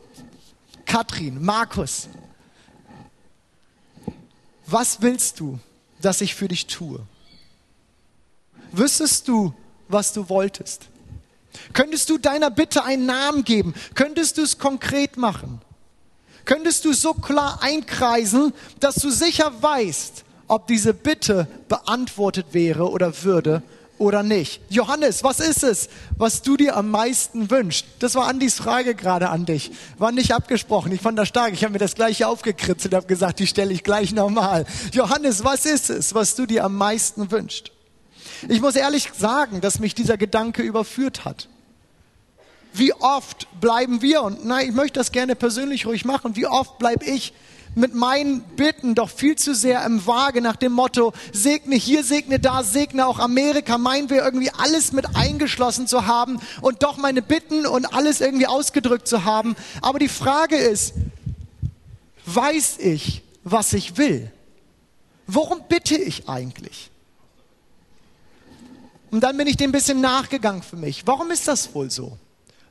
Katrin, 0.87 1.43
Markus, 1.43 2.09
was 4.67 5.03
willst 5.03 5.41
du, 5.41 5.59
dass 6.01 6.21
ich 6.21 6.37
für 6.37 6.47
dich 6.47 6.69
tue? 6.69 7.01
Wüsstest 8.71 9.27
du, 9.27 9.53
was 9.89 10.13
du 10.13 10.29
wolltest? 10.29 10.91
Könntest 11.73 12.09
du 12.09 12.19
deiner 12.19 12.51
Bitte 12.51 12.85
einen 12.85 13.05
Namen 13.05 13.43
geben? 13.43 13.75
Könntest 13.97 14.39
du 14.39 14.43
es 14.43 14.59
konkret 14.59 15.17
machen? 15.17 15.61
Könntest 16.51 16.85
du 16.85 16.93
so 16.93 17.15
klar 17.15 17.61
einkreisen, 17.63 18.53
dass 18.81 18.97
du 18.97 19.11
sicher 19.11 19.53
weißt, 19.61 20.25
ob 20.49 20.67
diese 20.67 20.93
Bitte 20.93 21.47
beantwortet 21.69 22.47
wäre 22.51 22.91
oder 22.91 23.23
würde 23.23 23.63
oder 23.99 24.25
nicht? 24.25 24.61
Johannes, 24.69 25.23
was 25.23 25.39
ist 25.39 25.63
es, 25.63 25.89
was 26.19 26.43
du 26.43 26.57
dir 26.57 26.77
am 26.77 26.91
meisten 26.91 27.53
wünschst? 27.53 27.87
Das 28.01 28.17
war 28.17 28.27
Andis 28.27 28.57
Frage 28.57 28.97
gerade 28.97 29.29
an 29.29 29.47
dich. 29.47 29.71
War 29.97 30.11
nicht 30.11 30.33
abgesprochen. 30.33 30.91
Ich 30.91 31.01
fand 31.01 31.17
das 31.21 31.29
stark. 31.29 31.53
Ich 31.53 31.63
habe 31.63 31.75
mir 31.75 31.79
das 31.79 31.95
gleiche 31.95 32.27
aufgekritzelt, 32.27 32.95
habe 32.95 33.07
gesagt, 33.07 33.39
die 33.39 33.47
stelle 33.47 33.73
ich 33.73 33.85
gleich 33.85 34.11
nochmal. 34.11 34.67
Johannes, 34.91 35.45
was 35.45 35.67
ist 35.67 35.89
es, 35.89 36.17
was 36.17 36.35
du 36.35 36.47
dir 36.47 36.65
am 36.65 36.75
meisten 36.75 37.31
wünschst? 37.31 37.71
Ich 38.49 38.61
muss 38.61 38.75
ehrlich 38.75 39.13
sagen, 39.17 39.61
dass 39.61 39.79
mich 39.79 39.95
dieser 39.95 40.17
Gedanke 40.17 40.63
überführt 40.63 41.25
hat. 41.25 41.49
Wie 42.73 42.93
oft 42.95 43.49
bleiben 43.61 44.03
wir, 44.03 44.23
und 44.23 44.45
nein, 44.45 44.69
ich 44.69 44.75
möchte 44.75 44.99
das 45.01 45.13
gerne 45.13 45.35
persönlich 45.35 45.87
ruhig 45.87 46.05
machen, 46.05 46.37
wie 46.37 46.47
oft 46.47 46.79
bleibe 46.79 47.05
ich 47.05 47.33
mit 47.75 47.95
meinen 47.95 48.43
Bitten 48.43 48.95
doch 48.95 49.09
viel 49.09 49.37
zu 49.37 49.55
sehr 49.55 49.85
im 49.85 50.05
Waage 50.07 50.41
nach 50.41 50.57
dem 50.57 50.73
Motto, 50.73 51.13
segne 51.33 51.77
hier, 51.77 52.03
segne 52.03 52.41
da, 52.41 52.63
segne 52.63 53.07
auch 53.07 53.19
Amerika, 53.19 53.79
meinen 53.79 54.11
wir 54.11 54.25
irgendwie 54.25 54.51
alles 54.51 54.93
mit 54.93 55.17
eingeschlossen 55.17 55.87
zu 55.87 56.07
haben 56.07 56.41
und 56.63 56.83
doch 56.83 56.97
meine 56.97 57.23
Bitten 57.23 57.67
und 57.67 57.87
alles 57.95 58.21
irgendwie 58.21 58.47
ausgedrückt 58.47 59.07
zu 59.07 59.25
haben. 59.25 59.55
Aber 59.83 59.99
die 59.99 60.09
Frage 60.09 60.57
ist, 60.57 60.95
weiß 62.27 62.79
ich, 62.79 63.23
was 63.45 63.73
ich 63.73 63.97
will? 63.97 64.31
Worum 65.27 65.63
bitte 65.69 65.97
ich 65.97 66.29
eigentlich? 66.29 66.91
Und 69.13 69.21
dann 69.21 69.37
bin 69.37 69.47
ich 69.47 69.57
dem 69.57 69.71
ein 69.71 69.73
bisschen 69.73 70.01
nachgegangen 70.01 70.63
für 70.63 70.77
mich. 70.77 71.07
Warum 71.07 71.31
ist 71.31 71.49
das 71.49 71.75
wohl 71.75 71.91
so? 71.91 72.17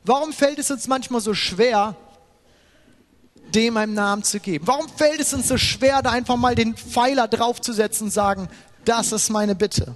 Warum 0.04 0.32
fällt 0.32 0.58
es 0.58 0.70
uns 0.70 0.86
manchmal 0.88 1.20
so 1.20 1.34
schwer, 1.34 1.94
dem 3.54 3.76
einen 3.76 3.94
Namen 3.94 4.22
zu 4.22 4.40
geben? 4.40 4.66
Warum 4.66 4.88
fällt 4.88 5.20
es 5.20 5.34
uns 5.34 5.48
so 5.48 5.58
schwer, 5.58 6.02
da 6.02 6.10
einfach 6.10 6.36
mal 6.36 6.54
den 6.54 6.76
Pfeiler 6.76 7.28
draufzusetzen 7.28 8.06
und 8.06 8.10
sagen, 8.10 8.48
das 8.84 9.12
ist 9.12 9.30
meine 9.30 9.54
Bitte? 9.54 9.94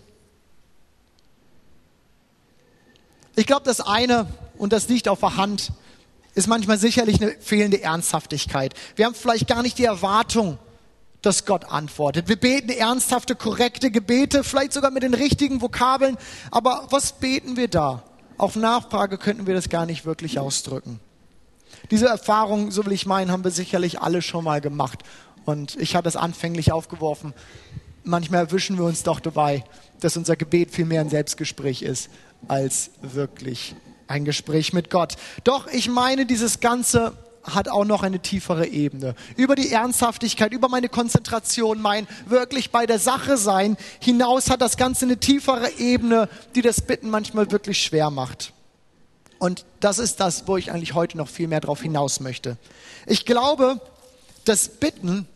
Ich 3.36 3.46
glaube, 3.46 3.64
das 3.64 3.80
eine, 3.80 4.26
und 4.58 4.72
das 4.72 4.88
liegt 4.88 5.08
auf 5.08 5.20
der 5.20 5.36
Hand, 5.36 5.72
ist 6.34 6.46
manchmal 6.46 6.78
sicherlich 6.78 7.20
eine 7.20 7.36
fehlende 7.40 7.80
Ernsthaftigkeit. 7.82 8.74
Wir 8.96 9.06
haben 9.06 9.14
vielleicht 9.14 9.48
gar 9.48 9.62
nicht 9.62 9.78
die 9.78 9.84
Erwartung, 9.84 10.58
dass 11.22 11.46
Gott 11.46 11.64
antwortet. 11.64 12.28
Wir 12.28 12.36
beten 12.36 12.70
ernsthafte, 12.70 13.34
korrekte 13.34 13.90
Gebete, 13.90 14.44
vielleicht 14.44 14.72
sogar 14.72 14.90
mit 14.90 15.02
den 15.02 15.14
richtigen 15.14 15.62
Vokabeln, 15.62 16.18
aber 16.50 16.86
was 16.90 17.12
beten 17.12 17.56
wir 17.56 17.68
da? 17.68 18.02
Auf 18.36 18.56
Nachfrage 18.56 19.18
könnten 19.18 19.46
wir 19.46 19.54
das 19.54 19.68
gar 19.68 19.86
nicht 19.86 20.04
wirklich 20.04 20.38
ausdrücken. 20.38 21.00
Diese 21.90 22.06
Erfahrung, 22.06 22.70
so 22.70 22.84
will 22.84 22.92
ich 22.92 23.06
meinen, 23.06 23.30
haben 23.30 23.44
wir 23.44 23.50
sicherlich 23.50 24.00
alle 24.00 24.22
schon 24.22 24.44
mal 24.44 24.60
gemacht. 24.60 25.02
Und 25.44 25.76
ich 25.76 25.94
hatte 25.94 26.08
es 26.08 26.16
anfänglich 26.16 26.72
aufgeworfen. 26.72 27.34
Manchmal 28.02 28.40
erwischen 28.40 28.78
wir 28.78 28.84
uns 28.84 29.02
doch 29.02 29.20
dabei, 29.20 29.64
dass 30.00 30.16
unser 30.16 30.36
Gebet 30.36 30.70
viel 30.70 30.84
mehr 30.84 31.00
ein 31.00 31.10
Selbstgespräch 31.10 31.82
ist, 31.82 32.10
als 32.48 32.90
wirklich 33.02 33.74
ein 34.06 34.24
Gespräch 34.24 34.72
mit 34.72 34.90
Gott. 34.90 35.16
Doch 35.44 35.66
ich 35.66 35.88
meine, 35.88 36.26
dieses 36.26 36.60
ganze 36.60 37.12
hat 37.44 37.68
auch 37.68 37.84
noch 37.84 38.02
eine 38.02 38.20
tiefere 38.20 38.66
Ebene. 38.66 39.14
Über 39.36 39.54
die 39.54 39.70
Ernsthaftigkeit, 39.70 40.52
über 40.52 40.68
meine 40.68 40.88
Konzentration, 40.88 41.80
mein 41.80 42.06
wirklich 42.26 42.70
bei 42.70 42.86
der 42.86 42.98
Sache 42.98 43.36
sein 43.36 43.76
hinaus 44.00 44.50
hat 44.50 44.60
das 44.60 44.76
Ganze 44.76 45.04
eine 45.04 45.18
tiefere 45.18 45.70
Ebene, 45.78 46.28
die 46.54 46.62
das 46.62 46.80
Bitten 46.80 47.10
manchmal 47.10 47.50
wirklich 47.50 47.82
schwer 47.82 48.10
macht. 48.10 48.52
Und 49.38 49.64
das 49.80 49.98
ist 49.98 50.20
das, 50.20 50.48
wo 50.48 50.56
ich 50.56 50.72
eigentlich 50.72 50.94
heute 50.94 51.18
noch 51.18 51.28
viel 51.28 51.48
mehr 51.48 51.60
drauf 51.60 51.82
hinaus 51.82 52.20
möchte. 52.20 52.56
Ich 53.06 53.26
glaube, 53.26 53.80
dass 54.44 54.68
Bitten 54.68 55.28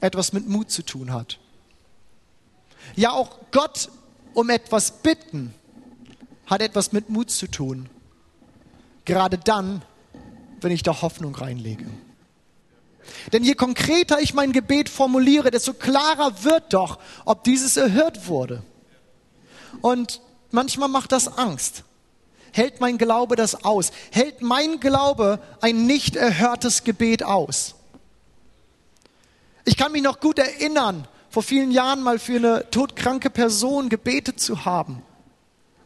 etwas 0.00 0.32
mit 0.32 0.48
Mut 0.48 0.70
zu 0.70 0.82
tun 0.82 1.12
hat. 1.12 1.38
Ja, 2.94 3.12
auch 3.12 3.38
Gott 3.50 3.88
um 4.34 4.50
etwas 4.50 5.02
bitten 5.02 5.54
hat 6.46 6.60
etwas 6.60 6.92
mit 6.92 7.08
Mut 7.08 7.30
zu 7.30 7.46
tun. 7.48 7.88
Gerade 9.04 9.38
dann, 9.38 9.82
wenn 10.62 10.72
ich 10.72 10.82
da 10.82 11.02
Hoffnung 11.02 11.34
reinlege. 11.34 11.86
Denn 13.32 13.44
je 13.44 13.54
konkreter 13.54 14.20
ich 14.20 14.34
mein 14.34 14.52
Gebet 14.52 14.88
formuliere, 14.88 15.50
desto 15.50 15.74
klarer 15.74 16.44
wird 16.44 16.72
doch, 16.72 16.98
ob 17.24 17.44
dieses 17.44 17.76
erhört 17.76 18.28
wurde. 18.28 18.62
Und 19.80 20.20
manchmal 20.50 20.88
macht 20.88 21.12
das 21.12 21.38
Angst. 21.38 21.84
Hält 22.52 22.80
mein 22.80 22.98
Glaube 22.98 23.34
das 23.34 23.64
aus? 23.64 23.92
Hält 24.10 24.42
mein 24.42 24.78
Glaube 24.78 25.40
ein 25.60 25.86
nicht 25.86 26.16
erhörtes 26.16 26.84
Gebet 26.84 27.22
aus? 27.22 27.74
Ich 29.64 29.76
kann 29.76 29.92
mich 29.92 30.02
noch 30.02 30.20
gut 30.20 30.38
erinnern, 30.38 31.06
vor 31.30 31.42
vielen 31.42 31.70
Jahren 31.70 32.02
mal 32.02 32.18
für 32.18 32.36
eine 32.36 32.70
todkranke 32.70 33.30
Person 33.30 33.88
gebetet 33.88 34.38
zu 34.38 34.64
haben. 34.64 35.02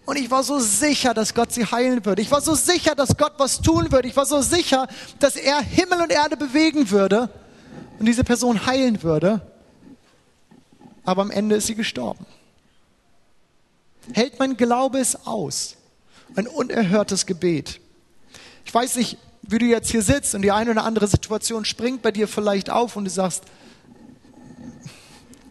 Und 0.07 0.17
ich 0.17 0.31
war 0.31 0.45
so 0.45 0.61
sicher, 0.61 1.15
dass 1.15 1.35
Gott 1.35 1.53
sie 1.53 1.67
heilen 1.67 2.05
würde. 2.07 2.23
Ich 2.23 2.31
war 2.31 2.41
so 2.41 2.55
sicher, 2.55 2.95
dass 2.95 3.17
Gott 3.17 3.35
was 3.39 3.61
tun 3.61 3.91
würde. 3.91 4.07
Ich 4.07 4.17
war 4.17 4.25
so 4.25 4.41
sicher, 4.41 4.87
dass 5.19 5.35
er 5.35 5.61
Himmel 5.61 6.01
und 6.01 6.13
Erde 6.13 6.37
bewegen 6.37 6.91
würde 6.91 7.29
und 7.99 8.07
diese 8.07 8.23
Person 8.23 8.67
heilen 8.67 9.03
würde. 9.03 9.41
Aber 11.05 11.23
am 11.23 11.33
Ende 11.33 11.57
ist 11.57 11.67
sie 11.67 11.75
gestorben. 11.75 12.25
Hält 14.13 14.39
mein 14.39 14.57
Glaube 14.57 15.01
es 15.01 15.27
aus? 15.27 15.75
Ein 16.37 16.47
unerhörtes 16.47 17.27
Gebet. 17.27 17.81
Ich 18.65 18.73
weiß 18.73 18.97
nicht, 18.97 19.19
wie 19.43 19.59
du 19.59 19.67
jetzt 19.67 19.91
hier 19.91 20.03
sitzt 20.03 20.37
und 20.37 20.43
die 20.43 20.53
eine 20.53 20.71
oder 20.71 20.85
andere 20.85 21.09
Situation 21.09 21.65
springt 21.65 22.03
bei 22.03 22.13
dir 22.13 22.29
vielleicht 22.29 22.71
auf 22.71 22.95
und 22.95 23.05
du 23.07 23.11
sagst, 23.11 23.43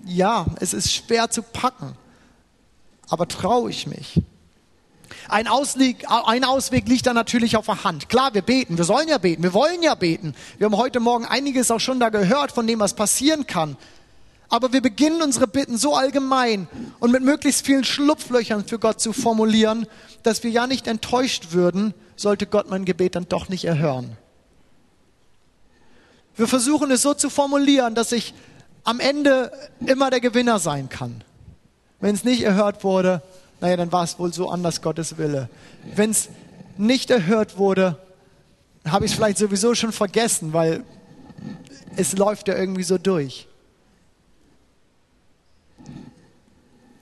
ja, 0.05 0.45
es 0.61 0.73
ist 0.73 0.93
schwer 0.93 1.29
zu 1.29 1.41
packen, 1.41 1.97
aber 3.09 3.27
traue 3.27 3.69
ich 3.69 3.85
mich? 3.87 4.21
Ein 5.27 5.47
Ausweg, 5.47 6.05
ein 6.09 6.43
Ausweg 6.43 6.87
liegt 6.87 7.07
da 7.07 7.13
natürlich 7.13 7.57
auf 7.57 7.65
der 7.65 7.83
Hand. 7.83 8.09
Klar, 8.09 8.33
wir 8.33 8.41
beten, 8.41 8.77
wir 8.77 8.85
sollen 8.85 9.07
ja 9.07 9.17
beten, 9.17 9.43
wir 9.43 9.53
wollen 9.53 9.81
ja 9.81 9.95
beten. 9.95 10.35
Wir 10.57 10.65
haben 10.65 10.77
heute 10.77 10.99
Morgen 10.99 11.25
einiges 11.25 11.71
auch 11.71 11.79
schon 11.79 11.99
da 11.99 12.09
gehört 12.09 12.51
von 12.51 12.67
dem, 12.67 12.79
was 12.79 12.93
passieren 12.93 13.47
kann. 13.47 13.77
Aber 14.49 14.71
wir 14.73 14.81
beginnen 14.81 15.21
unsere 15.21 15.47
Bitten 15.47 15.77
so 15.77 15.95
allgemein 15.95 16.67
und 16.99 17.11
mit 17.11 17.23
möglichst 17.23 17.65
vielen 17.65 17.83
Schlupflöchern 17.83 18.65
für 18.65 18.77
Gott 18.77 19.01
zu 19.01 19.11
formulieren, 19.11 19.87
dass 20.23 20.43
wir 20.43 20.51
ja 20.51 20.67
nicht 20.67 20.87
enttäuscht 20.87 21.47
würden, 21.51 21.93
sollte 22.15 22.45
Gott 22.45 22.69
mein 22.69 22.85
Gebet 22.85 23.15
dann 23.15 23.27
doch 23.27 23.49
nicht 23.49 23.65
erhören. 23.65 24.17
Wir 26.35 26.47
versuchen 26.47 26.91
es 26.91 27.01
so 27.01 27.13
zu 27.13 27.29
formulieren, 27.29 27.95
dass 27.95 28.11
ich 28.11 28.33
am 28.83 28.99
Ende 28.99 29.51
immer 29.85 30.09
der 30.11 30.19
Gewinner 30.19 30.59
sein 30.59 30.89
kann. 30.89 31.23
Wenn 31.99 32.13
es 32.13 32.23
nicht 32.23 32.43
erhört 32.43 32.83
wurde, 32.83 33.23
naja, 33.61 33.77
dann 33.77 33.91
war 33.91 34.03
es 34.03 34.19
wohl 34.19 34.33
so 34.33 34.49
anders 34.49 34.81
Gottes 34.81 35.17
Wille. 35.17 35.49
Wenn 35.95 36.11
es 36.11 36.29
nicht 36.77 37.09
erhört 37.09 37.57
wurde, 37.57 37.97
habe 38.85 39.05
ich 39.05 39.11
es 39.11 39.15
vielleicht 39.15 39.37
sowieso 39.37 39.73
schon 39.75 39.91
vergessen, 39.91 40.53
weil 40.53 40.83
es 41.95 42.17
läuft 42.17 42.47
ja 42.47 42.55
irgendwie 42.55 42.83
so 42.83 42.97
durch. 42.97 43.47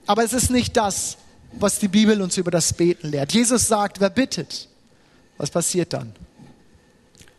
Aber 0.06 0.22
es 0.22 0.32
ist 0.32 0.50
nicht 0.50 0.76
das, 0.76 1.16
was 1.52 1.78
die 1.78 1.88
Bibel 1.88 2.20
uns 2.20 2.36
über 2.36 2.50
das 2.50 2.72
Beten 2.72 3.08
lehrt. 3.08 3.32
Jesus 3.32 3.68
sagt, 3.68 4.00
wer 4.00 4.10
bittet, 4.10 4.68
was 5.36 5.50
passiert 5.50 5.92
dann? 5.92 6.12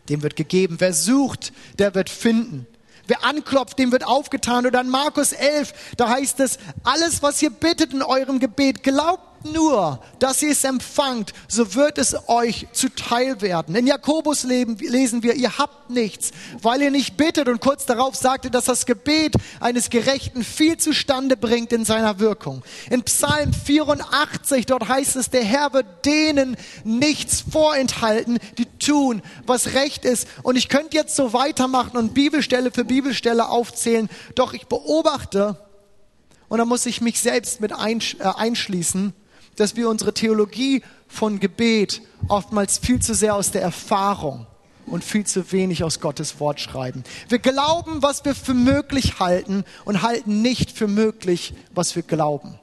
Dem 0.08 0.22
wird 0.22 0.36
gegeben. 0.36 0.76
Wer 0.78 0.92
sucht, 0.92 1.52
der 1.78 1.94
wird 1.94 2.10
finden. 2.10 2.66
Wer 3.06 3.24
anklopft, 3.24 3.78
dem 3.78 3.92
wird 3.92 4.06
aufgetan. 4.06 4.66
Oder 4.66 4.80
in 4.80 4.88
Markus 4.88 5.32
11, 5.32 5.72
da 5.96 6.08
heißt 6.08 6.40
es, 6.40 6.58
alles, 6.84 7.22
was 7.22 7.40
ihr 7.42 7.50
bittet 7.50 7.92
in 7.92 8.02
eurem 8.02 8.38
Gebet, 8.38 8.82
glaubt 8.82 9.25
nur, 9.44 10.00
dass 10.18 10.42
ihr 10.42 10.50
es 10.50 10.64
empfangt, 10.64 11.32
so 11.48 11.74
wird 11.74 11.98
es 11.98 12.16
euch 12.28 12.66
zuteil 12.72 13.40
werden. 13.40 13.74
In 13.74 13.86
Jakobus 13.86 14.44
lesen 14.44 15.22
wir, 15.22 15.34
ihr 15.34 15.58
habt 15.58 15.90
nichts, 15.90 16.30
weil 16.62 16.82
ihr 16.82 16.90
nicht 16.90 17.16
bittet. 17.16 17.48
Und 17.48 17.60
kurz 17.60 17.86
darauf 17.86 18.14
sagte, 18.14 18.50
dass 18.50 18.64
das 18.64 18.86
Gebet 18.86 19.34
eines 19.60 19.90
Gerechten 19.90 20.44
viel 20.44 20.76
zustande 20.76 21.36
bringt 21.36 21.72
in 21.72 21.84
seiner 21.84 22.18
Wirkung. 22.18 22.62
In 22.90 23.02
Psalm 23.02 23.52
84, 23.52 24.66
dort 24.66 24.88
heißt 24.88 25.16
es, 25.16 25.30
der 25.30 25.44
Herr 25.44 25.72
wird 25.72 26.04
denen 26.04 26.56
nichts 26.84 27.44
vorenthalten, 27.50 28.38
die 28.58 28.66
tun, 28.78 29.22
was 29.46 29.74
recht 29.74 30.04
ist. 30.04 30.28
Und 30.42 30.56
ich 30.56 30.68
könnte 30.68 30.96
jetzt 30.96 31.16
so 31.16 31.32
weitermachen 31.32 31.96
und 31.96 32.14
Bibelstelle 32.14 32.70
für 32.70 32.84
Bibelstelle 32.84 33.48
aufzählen, 33.48 34.08
doch 34.34 34.54
ich 34.54 34.66
beobachte, 34.66 35.58
und 36.48 36.58
da 36.58 36.64
muss 36.64 36.86
ich 36.86 37.00
mich 37.00 37.20
selbst 37.20 37.60
mit 37.60 37.72
äh, 37.72 38.04
einschließen, 38.36 39.12
dass 39.56 39.76
wir 39.76 39.88
unsere 39.88 40.14
Theologie 40.14 40.82
von 41.08 41.40
Gebet 41.40 42.02
oftmals 42.28 42.78
viel 42.78 43.00
zu 43.00 43.14
sehr 43.14 43.34
aus 43.34 43.50
der 43.50 43.62
Erfahrung 43.62 44.46
und 44.86 45.04
viel 45.04 45.26
zu 45.26 45.50
wenig 45.52 45.82
aus 45.82 46.00
Gottes 46.00 46.38
Wort 46.40 46.60
schreiben. 46.60 47.02
Wir 47.28 47.38
glauben, 47.38 48.02
was 48.02 48.24
wir 48.24 48.34
für 48.34 48.54
möglich 48.54 49.18
halten 49.18 49.64
und 49.84 50.02
halten 50.02 50.42
nicht 50.42 50.70
für 50.70 50.86
möglich, 50.86 51.54
was 51.74 51.96
wir 51.96 52.02
glauben. 52.02 52.58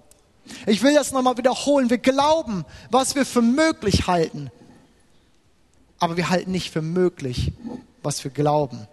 Ich 0.65 0.83
will 0.83 0.93
das 0.93 1.12
nochmal 1.12 1.38
wiederholen. 1.38 1.89
Wir 1.89 1.97
glauben, 1.97 2.65
was 2.89 3.15
wir 3.15 3.25
für 3.25 3.41
möglich 3.41 4.07
halten, 4.07 4.51
aber 6.00 6.17
wir 6.17 6.29
halten 6.29 6.51
nicht 6.51 6.71
für 6.71 6.81
möglich, 6.81 7.53
was 8.01 8.23
wir 8.23 8.31
glauben. 8.31 8.88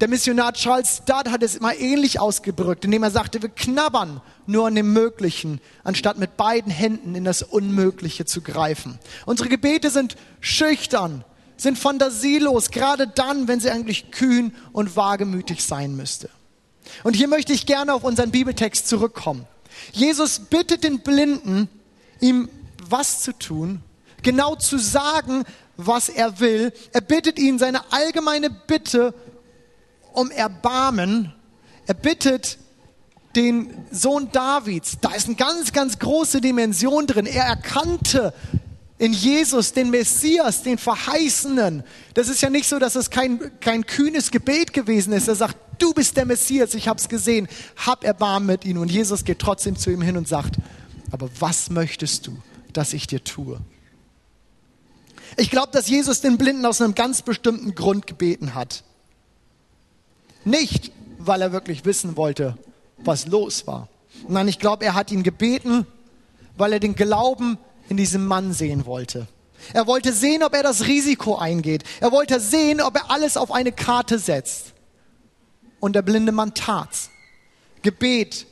Der 0.00 0.08
Missionar 0.08 0.54
Charles 0.54 1.02
Studd 1.02 1.30
hat 1.30 1.42
es 1.42 1.56
immer 1.56 1.74
ähnlich 1.74 2.18
ausgedrückt, 2.18 2.86
indem 2.86 3.02
er 3.02 3.10
sagte, 3.10 3.42
wir 3.42 3.50
knabbern 3.50 4.22
nur 4.50 4.66
an 4.66 4.74
dem 4.74 4.92
Möglichen, 4.92 5.60
anstatt 5.84 6.18
mit 6.18 6.36
beiden 6.36 6.72
Händen 6.72 7.14
in 7.14 7.24
das 7.24 7.42
Unmögliche 7.42 8.24
zu 8.24 8.40
greifen. 8.40 8.98
Unsere 9.26 9.48
Gebete 9.48 9.90
sind 9.90 10.16
schüchtern, 10.40 11.24
sind 11.56 11.78
fantasielos, 11.78 12.70
gerade 12.70 13.06
dann, 13.06 13.48
wenn 13.48 13.60
sie 13.60 13.70
eigentlich 13.70 14.10
kühn 14.10 14.54
und 14.72 14.96
wagemütig 14.96 15.64
sein 15.64 15.96
müsste. 15.96 16.28
Und 17.04 17.14
hier 17.14 17.28
möchte 17.28 17.52
ich 17.52 17.66
gerne 17.66 17.94
auf 17.94 18.04
unseren 18.04 18.30
Bibeltext 18.30 18.88
zurückkommen. 18.88 19.46
Jesus 19.92 20.38
bittet 20.38 20.84
den 20.84 21.00
Blinden, 21.00 21.68
ihm 22.20 22.48
was 22.88 23.20
zu 23.22 23.32
tun, 23.32 23.80
genau 24.22 24.56
zu 24.56 24.78
sagen, 24.78 25.44
was 25.76 26.08
er 26.08 26.40
will. 26.40 26.72
Er 26.92 27.00
bittet 27.00 27.38
ihn 27.38 27.58
seine 27.58 27.92
allgemeine 27.92 28.50
Bitte 28.50 29.14
um 30.12 30.30
Erbarmen. 30.30 31.32
Er 31.86 31.94
bittet 31.94 32.58
den 33.36 33.72
Sohn 33.90 34.30
Davids. 34.32 34.98
Da 35.00 35.12
ist 35.12 35.26
eine 35.26 35.36
ganz, 35.36 35.72
ganz 35.72 35.98
große 35.98 36.40
Dimension 36.40 37.06
drin. 37.06 37.26
Er 37.26 37.44
erkannte 37.44 38.34
in 38.98 39.12
Jesus 39.12 39.72
den 39.72 39.90
Messias, 39.90 40.62
den 40.62 40.78
Verheißenen. 40.78 41.84
Das 42.14 42.28
ist 42.28 42.42
ja 42.42 42.50
nicht 42.50 42.68
so, 42.68 42.78
dass 42.78 42.96
es 42.96 43.10
kein, 43.10 43.40
kein 43.60 43.86
kühnes 43.86 44.30
Gebet 44.30 44.72
gewesen 44.72 45.12
ist. 45.12 45.26
Er 45.26 45.36
sagt, 45.36 45.56
du 45.78 45.94
bist 45.94 46.16
der 46.16 46.26
Messias, 46.26 46.74
ich 46.74 46.88
habe 46.88 47.00
es 47.00 47.08
gesehen, 47.08 47.48
hab 47.76 48.04
Erbarmen 48.04 48.46
mit 48.46 48.64
ihm. 48.64 48.78
Und 48.78 48.90
Jesus 48.90 49.24
geht 49.24 49.38
trotzdem 49.38 49.76
zu 49.76 49.90
ihm 49.90 50.02
hin 50.02 50.16
und 50.16 50.28
sagt, 50.28 50.56
aber 51.10 51.30
was 51.38 51.70
möchtest 51.70 52.26
du, 52.26 52.36
dass 52.72 52.92
ich 52.92 53.06
dir 53.06 53.24
tue? 53.24 53.60
Ich 55.36 55.50
glaube, 55.50 55.72
dass 55.72 55.88
Jesus 55.88 56.20
den 56.20 56.36
Blinden 56.36 56.66
aus 56.66 56.80
einem 56.80 56.94
ganz 56.94 57.22
bestimmten 57.22 57.74
Grund 57.74 58.06
gebeten 58.06 58.54
hat. 58.54 58.84
Nicht, 60.44 60.92
weil 61.18 61.40
er 61.42 61.52
wirklich 61.52 61.84
wissen 61.84 62.16
wollte, 62.16 62.58
was 63.04 63.26
los 63.26 63.66
war. 63.66 63.88
Nein, 64.28 64.48
ich 64.48 64.58
glaube, 64.58 64.84
er 64.84 64.94
hat 64.94 65.10
ihn 65.10 65.22
gebeten, 65.22 65.86
weil 66.56 66.72
er 66.72 66.80
den 66.80 66.94
Glauben 66.94 67.58
in 67.88 67.96
diesem 67.96 68.26
Mann 68.26 68.52
sehen 68.52 68.86
wollte. 68.86 69.26
Er 69.72 69.86
wollte 69.86 70.12
sehen, 70.12 70.42
ob 70.42 70.54
er 70.54 70.62
das 70.62 70.86
Risiko 70.86 71.36
eingeht. 71.36 71.84
Er 72.00 72.12
wollte 72.12 72.40
sehen, 72.40 72.80
ob 72.80 72.96
er 72.96 73.10
alles 73.10 73.36
auf 73.36 73.52
eine 73.52 73.72
Karte 73.72 74.18
setzt. 74.18 74.72
Und 75.80 75.94
der 75.94 76.02
blinde 76.02 76.32
Mann 76.32 76.54
tat's. 76.54 77.10
Gebet, 77.82 78.46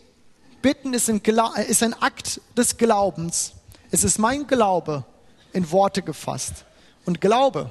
bitten 0.62 0.94
ist 0.94 1.08
ein, 1.08 1.20
ist 1.68 1.82
ein 1.82 1.94
Akt 1.94 2.40
des 2.56 2.76
Glaubens. 2.76 3.52
Es 3.90 4.04
ist 4.04 4.18
mein 4.18 4.46
Glaube 4.46 5.04
in 5.52 5.70
Worte 5.70 6.02
gefasst. 6.02 6.64
Und 7.04 7.20
Glaube 7.20 7.70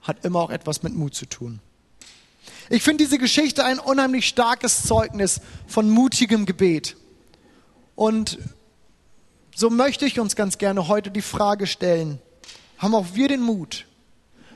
hat 0.00 0.24
immer 0.24 0.40
auch 0.40 0.50
etwas 0.50 0.82
mit 0.82 0.94
Mut 0.94 1.14
zu 1.14 1.26
tun. 1.26 1.60
Ich 2.70 2.82
finde 2.82 3.04
diese 3.04 3.18
Geschichte 3.18 3.64
ein 3.64 3.78
unheimlich 3.78 4.26
starkes 4.26 4.84
Zeugnis 4.84 5.40
von 5.66 5.90
mutigem 5.90 6.46
Gebet. 6.46 6.96
Und 7.94 8.38
so 9.54 9.70
möchte 9.70 10.06
ich 10.06 10.18
uns 10.18 10.34
ganz 10.34 10.58
gerne 10.58 10.88
heute 10.88 11.10
die 11.10 11.22
Frage 11.22 11.66
stellen, 11.66 12.20
haben 12.78 12.94
auch 12.94 13.06
wir 13.14 13.28
den 13.28 13.42
Mut, 13.42 13.86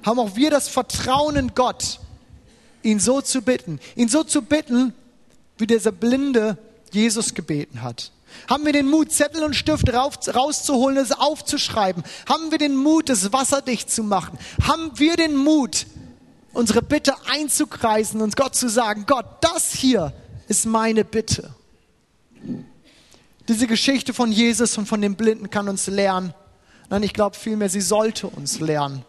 haben 0.05 0.19
auch 0.19 0.37
wir 0.37 0.51
das 0.51 0.69
Vertrauen 0.69 1.37
in 1.37 1.55
Gott, 1.55 2.01
ihn 2.83 2.99
so 2.99 3.21
zu 3.21 3.43
bitten, 3.43 3.79
ihn 3.95 4.09
so 4.09 4.25
zu 4.25 4.43
bitten, 4.43 4.95
wie 5.59 5.67
dieser 5.67 5.93
Blinde 5.93 6.57
Jesus 6.93 7.35
gebeten 7.35 7.83
hat. 7.83 8.13
Haben 8.49 8.65
wir 8.67 8.73
den 8.73 8.89
Mut, 8.89 9.13
Zettel 9.13 9.43
und 9.43 9.55
Stift 9.55 9.93
rauszuholen, 9.93 10.97
es 10.97 11.13
aufzuschreiben? 11.13 12.03
Haben 12.29 12.51
wir 12.51 12.59
den 12.59 12.77
Mut, 12.77 13.11
es 13.11 13.33
wasserdicht 13.33 13.91
zu 13.91 14.03
machen? 14.03 14.39
Haben 14.63 14.99
wir 14.99 15.17
den 15.17 15.37
Mut, 15.37 15.87
unsere 16.59 16.83
Bitte 16.83 17.15
einzukreisen 17.31 18.21
und 18.21 18.35
Gott 18.35 18.57
zu 18.57 18.69
sagen, 18.69 19.05
Gott, 19.07 19.27
das 19.43 19.73
hier 19.73 20.13
ist 20.49 20.67
meine 20.67 21.05
Bitte. 21.05 21.55
Diese 23.47 23.69
Geschichte 23.69 24.13
von 24.13 24.33
Jesus 24.33 24.77
und 24.77 24.87
von 24.87 25.01
dem 25.01 25.15
Blinden 25.15 25.51
kann 25.51 25.69
uns 25.69 25.87
lernen. 25.87 26.35
Nein, 26.91 27.05
ich 27.05 27.15
glaube 27.15 27.37
vielmehr, 27.37 27.69
sie 27.69 27.81
sollte 27.81 28.27
uns 28.27 28.59
lernen, 28.59 29.05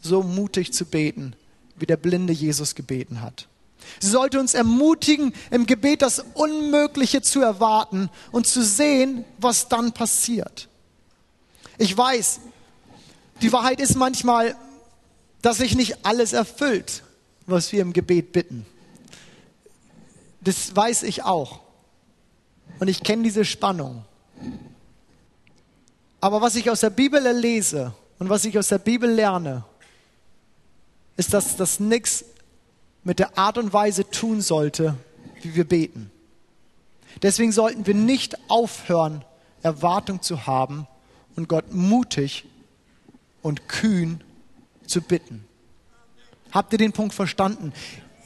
so 0.00 0.22
mutig 0.22 0.72
zu 0.72 0.84
beten, 0.84 1.34
wie 1.74 1.86
der 1.86 1.96
blinde 1.96 2.32
Jesus 2.32 2.76
gebeten 2.76 3.20
hat. 3.20 3.48
Sie 3.98 4.08
sollte 4.08 4.38
uns 4.38 4.54
ermutigen, 4.54 5.34
im 5.50 5.66
Gebet 5.66 6.02
das 6.02 6.24
Unmögliche 6.34 7.20
zu 7.20 7.40
erwarten 7.40 8.10
und 8.30 8.46
zu 8.46 8.62
sehen, 8.62 9.24
was 9.38 9.68
dann 9.68 9.90
passiert. 9.90 10.68
Ich 11.78 11.96
weiß, 11.96 12.40
die 13.42 13.52
Wahrheit 13.52 13.80
ist 13.80 13.96
manchmal, 13.96 14.54
dass 15.46 15.58
sich 15.58 15.76
nicht 15.76 16.04
alles 16.04 16.32
erfüllt, 16.32 17.04
was 17.46 17.70
wir 17.70 17.80
im 17.80 17.92
Gebet 17.92 18.32
bitten. 18.32 18.66
Das 20.40 20.74
weiß 20.74 21.04
ich 21.04 21.22
auch. 21.22 21.60
Und 22.80 22.88
ich 22.88 23.04
kenne 23.04 23.22
diese 23.22 23.44
Spannung. 23.44 24.04
Aber 26.20 26.40
was 26.40 26.56
ich 26.56 26.68
aus 26.68 26.80
der 26.80 26.90
Bibel 26.90 27.22
lese 27.30 27.94
und 28.18 28.28
was 28.28 28.44
ich 28.44 28.58
aus 28.58 28.66
der 28.66 28.78
Bibel 28.78 29.08
lerne, 29.08 29.62
ist, 31.16 31.32
dass 31.32 31.54
das 31.54 31.78
nichts 31.78 32.24
mit 33.04 33.20
der 33.20 33.38
Art 33.38 33.56
und 33.56 33.72
Weise 33.72 34.10
tun 34.10 34.40
sollte, 34.40 34.96
wie 35.42 35.54
wir 35.54 35.64
beten. 35.64 36.10
Deswegen 37.22 37.52
sollten 37.52 37.86
wir 37.86 37.94
nicht 37.94 38.36
aufhören, 38.50 39.24
Erwartung 39.62 40.22
zu 40.22 40.48
haben 40.48 40.88
und 41.36 41.48
Gott 41.48 41.72
mutig 41.72 42.46
und 43.42 43.68
kühn 43.68 44.24
zu 44.86 45.00
bitten. 45.00 45.44
Habt 46.50 46.72
ihr 46.72 46.78
den 46.78 46.92
Punkt 46.92 47.14
verstanden? 47.14 47.72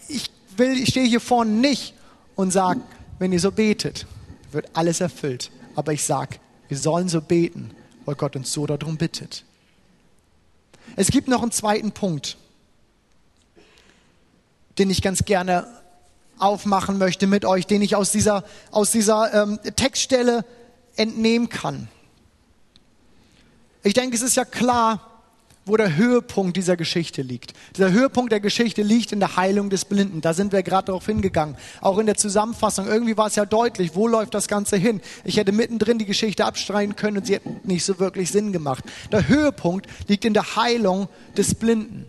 Ich, 0.08 0.30
will, 0.56 0.80
ich 0.80 0.90
stehe 0.90 1.06
hier 1.06 1.20
vorne 1.20 1.50
nicht 1.50 1.94
und 2.36 2.50
sage, 2.50 2.80
wenn 3.18 3.32
ihr 3.32 3.40
so 3.40 3.52
betet, 3.52 4.06
wird 4.52 4.70
alles 4.74 5.00
erfüllt. 5.00 5.50
Aber 5.74 5.92
ich 5.92 6.04
sage, 6.04 6.36
wir 6.68 6.78
sollen 6.78 7.08
so 7.08 7.20
beten, 7.20 7.72
weil 8.04 8.14
Gott 8.14 8.36
uns 8.36 8.52
so 8.52 8.66
darum 8.66 8.96
bittet. 8.96 9.44
Es 10.96 11.08
gibt 11.08 11.28
noch 11.28 11.42
einen 11.42 11.52
zweiten 11.52 11.92
Punkt, 11.92 12.36
den 14.78 14.90
ich 14.90 15.02
ganz 15.02 15.24
gerne 15.24 15.66
aufmachen 16.38 16.98
möchte 16.98 17.26
mit 17.26 17.44
euch, 17.44 17.66
den 17.66 17.82
ich 17.82 17.96
aus 17.96 18.12
dieser, 18.12 18.44
aus 18.70 18.90
dieser 18.90 19.42
ähm, 19.42 19.60
Textstelle 19.76 20.44
entnehmen 20.96 21.48
kann. 21.48 21.88
Ich 23.82 23.94
denke, 23.94 24.16
es 24.16 24.22
ist 24.22 24.36
ja 24.36 24.44
klar, 24.44 25.09
wo 25.70 25.76
der 25.76 25.96
Höhepunkt 25.96 26.56
dieser 26.56 26.76
Geschichte 26.76 27.22
liegt. 27.22 27.52
Dieser 27.76 27.92
Höhepunkt 27.92 28.32
der 28.32 28.40
Geschichte 28.40 28.82
liegt 28.82 29.12
in 29.12 29.20
der 29.20 29.36
Heilung 29.36 29.70
des 29.70 29.84
Blinden. 29.84 30.20
Da 30.20 30.34
sind 30.34 30.52
wir 30.52 30.64
gerade 30.64 30.86
darauf 30.86 31.06
hingegangen. 31.06 31.56
Auch 31.80 31.98
in 31.98 32.06
der 32.06 32.16
Zusammenfassung. 32.16 32.88
Irgendwie 32.88 33.16
war 33.16 33.28
es 33.28 33.36
ja 33.36 33.46
deutlich, 33.46 33.94
wo 33.94 34.08
läuft 34.08 34.34
das 34.34 34.48
Ganze 34.48 34.76
hin. 34.76 35.00
Ich 35.22 35.36
hätte 35.36 35.52
mittendrin 35.52 35.98
die 35.98 36.06
Geschichte 36.06 36.44
abstreiten 36.44 36.96
können 36.96 37.18
und 37.18 37.26
sie 37.26 37.34
hätte 37.34 37.48
nicht 37.62 37.84
so 37.84 38.00
wirklich 38.00 38.32
Sinn 38.32 38.52
gemacht. 38.52 38.84
Der 39.12 39.28
Höhepunkt 39.28 39.86
liegt 40.08 40.24
in 40.24 40.34
der 40.34 40.56
Heilung 40.56 41.08
des 41.36 41.54
Blinden. 41.54 42.06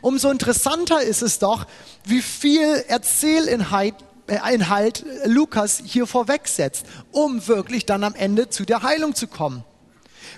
Umso 0.00 0.30
interessanter 0.30 1.02
ist 1.02 1.22
es 1.22 1.40
doch, 1.40 1.66
wie 2.04 2.22
viel 2.22 2.84
Erzählinhalt 2.86 3.96
äh, 4.28 4.54
Inhalt 4.54 5.04
Lukas 5.24 5.82
hier 5.84 6.06
vorwegsetzt, 6.06 6.86
um 7.10 7.46
wirklich 7.48 7.84
dann 7.84 8.04
am 8.04 8.14
Ende 8.14 8.48
zu 8.48 8.64
der 8.64 8.84
Heilung 8.84 9.16
zu 9.16 9.26
kommen. 9.26 9.64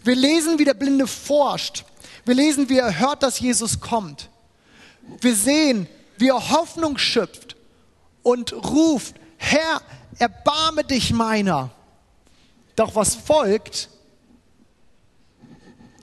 Wir 0.02 0.16
lesen, 0.16 0.58
wie 0.58 0.64
der 0.64 0.74
Blinde 0.74 1.06
forscht 1.06 1.84
wir 2.24 2.34
lesen, 2.34 2.68
wie 2.68 2.78
er 2.78 2.98
hört, 2.98 3.22
dass 3.22 3.40
Jesus 3.40 3.80
kommt. 3.80 4.28
Wir 5.20 5.34
sehen, 5.34 5.88
wie 6.18 6.28
er 6.28 6.50
Hoffnung 6.50 6.98
schöpft 6.98 7.56
und 8.22 8.52
ruft, 8.52 9.16
Herr, 9.36 9.82
erbarme 10.18 10.84
dich 10.84 11.12
meiner. 11.12 11.70
Doch 12.76 12.94
was 12.94 13.14
folgt, 13.14 13.88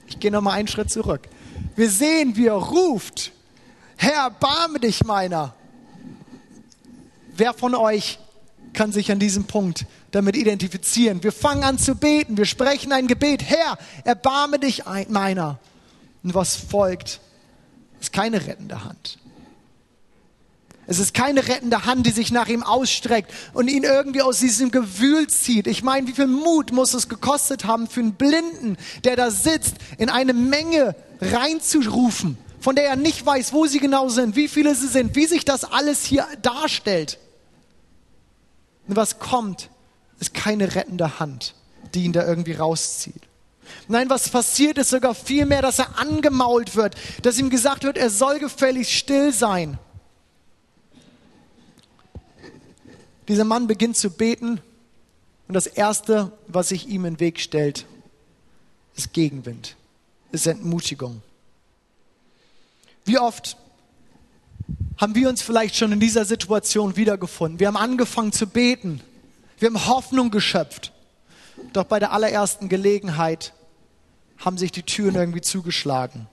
ich 0.08 0.19
gehe 0.19 0.32
nochmal 0.32 0.58
einen 0.58 0.67
Schritt 0.67 0.91
zurück. 0.91 1.29
Wir 1.75 1.89
sehen, 1.89 2.36
wie 2.36 2.47
er 2.47 2.53
ruft, 2.55 3.32
Herr, 3.95 4.23
erbarme 4.23 4.79
dich 4.79 5.03
meiner. 5.03 5.53
Wer 7.36 7.53
von 7.53 7.75
euch 7.75 8.19
kann 8.73 8.91
sich 8.91 9.12
an 9.12 9.19
diesem 9.19 9.45
Punkt 9.45 9.86
damit 10.12 10.36
identifizieren? 10.36 11.23
Wir 11.23 11.32
fangen 11.32 11.63
an 11.63 11.77
zu 11.77 11.95
beten, 11.95 12.38
wir 12.38 12.45
sprechen 12.45 12.91
ein 12.91 13.08
Gebet, 13.08 13.43
Herr, 13.43 13.77
erbarme 14.03 14.60
dich 14.60 14.84
meiner. 15.08 15.60
Und 16.23 16.34
was 16.34 16.55
folgt, 16.55 17.21
ist 17.99 18.13
keine 18.13 18.45
rettende 18.45 18.84
Hand. 18.84 19.17
Es 20.89 20.97
ist 20.97 21.13
keine 21.13 21.47
rettende 21.47 21.86
Hand, 21.86 22.08
die 22.08 22.12
sich 22.12 22.32
nach 22.32 22.47
ihm 22.47 22.63
ausstreckt 22.63 23.32
und 23.53 23.67
ihn 23.67 23.84
irgendwie 23.84 24.23
aus 24.23 24.39
diesem 24.39 24.71
Gewühl 24.71 25.27
zieht. 25.27 25.67
Ich 25.67 25.84
meine, 25.84 26.08
wie 26.08 26.13
viel 26.13 26.25
Mut 26.25 26.71
muss 26.71 26.95
es 26.95 27.08
gekostet 27.08 27.65
haben 27.65 27.88
für 27.88 27.99
einen 27.99 28.15
Blinden, 28.15 28.75
der 29.03 29.15
da 29.15 29.29
sitzt, 29.29 29.75
in 29.99 30.10
eine 30.10 30.34
Menge 30.34 30.95
reinzurufen, 31.21 32.39
von 32.60 32.75
der 32.75 32.86
er 32.86 32.95
nicht 32.95 33.23
weiß, 33.23 33.53
wo 33.53 33.67
sie 33.67 33.79
genau 33.79 34.10
sind, 34.10 34.36
wie 34.36 34.47
viele 34.47 34.73
sie 34.73 34.88
sind, 34.88 35.15
wie 35.15 35.27
sich 35.27 35.45
das 35.45 35.63
alles 35.63 36.05
hier 36.05 36.25
darstellt. 36.41 37.19
Und 38.88 38.95
was 38.95 39.19
kommt, 39.19 39.69
ist 40.19 40.34
keine 40.34 40.73
rettende 40.73 41.19
Hand, 41.19 41.53
die 41.93 42.05
ihn 42.05 42.13
da 42.13 42.25
irgendwie 42.25 42.53
rauszieht. 42.53 43.28
Nein, 43.88 44.10
was 44.10 44.29
passiert 44.29 44.77
ist 44.77 44.89
sogar 44.89 45.15
vielmehr, 45.15 45.62
dass 45.62 45.79
er 45.79 45.97
angemault 45.97 46.75
wird, 46.75 46.95
dass 47.21 47.39
ihm 47.39 47.49
gesagt 47.49 47.84
wird, 47.84 47.97
er 47.97 48.10
soll 48.10 48.39
gefälligst 48.39 48.91
still 48.91 49.34
sein. 49.34 49.77
Dieser 53.27 53.45
Mann 53.45 53.67
beginnt 53.67 53.95
zu 53.95 54.10
beten 54.10 54.60
und 55.47 55.53
das 55.53 55.67
Erste, 55.67 56.32
was 56.47 56.69
sich 56.69 56.88
ihm 56.88 57.05
in 57.05 57.15
den 57.15 57.19
Weg 57.19 57.39
stellt, 57.39 57.86
ist 58.95 59.13
Gegenwind, 59.13 59.75
ist 60.32 60.47
Entmutigung. 60.47 61.21
Wie 63.05 63.17
oft 63.17 63.58
haben 64.97 65.15
wir 65.15 65.29
uns 65.29 65.41
vielleicht 65.41 65.75
schon 65.75 65.91
in 65.91 65.99
dieser 65.99 66.25
Situation 66.25 66.95
wiedergefunden? 66.95 67.60
Wir 67.60 67.67
haben 67.67 67.77
angefangen 67.77 68.32
zu 68.32 68.47
beten. 68.47 69.01
Wir 69.58 69.67
haben 69.67 69.88
Hoffnung 69.88 70.29
geschöpft. 70.32 70.91
Doch 71.73 71.86
bei 71.86 71.99
der 71.99 72.12
allerersten 72.12 72.69
Gelegenheit 72.69 73.53
haben 74.39 74.58
sich 74.58 74.71
die 74.71 74.84
Türen 74.84 75.15
irgendwie 75.15 75.41
zugeschlagen. 75.41 76.28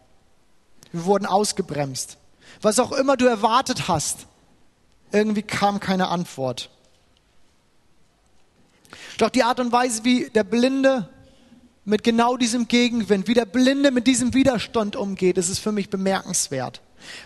Wir 0.92 1.04
wurden 1.04 1.26
ausgebremst. 1.26 2.18
Was 2.62 2.78
auch 2.78 2.92
immer 2.92 3.16
du 3.16 3.26
erwartet 3.26 3.88
hast, 3.88 4.26
irgendwie 5.12 5.42
kam 5.42 5.80
keine 5.80 6.08
Antwort. 6.08 6.70
Doch 9.18 9.30
die 9.30 9.42
Art 9.42 9.60
und 9.60 9.72
Weise, 9.72 10.04
wie 10.04 10.30
der 10.30 10.44
Blinde 10.44 11.08
mit 11.84 12.02
genau 12.02 12.36
diesem 12.36 12.68
Gegenwind, 12.68 13.28
wie 13.28 13.34
der 13.34 13.44
Blinde 13.44 13.90
mit 13.90 14.06
diesem 14.06 14.34
Widerstand 14.34 14.96
umgeht, 14.96 15.38
ist 15.38 15.58
für 15.58 15.72
mich 15.72 15.90
bemerkenswert. 15.90 16.80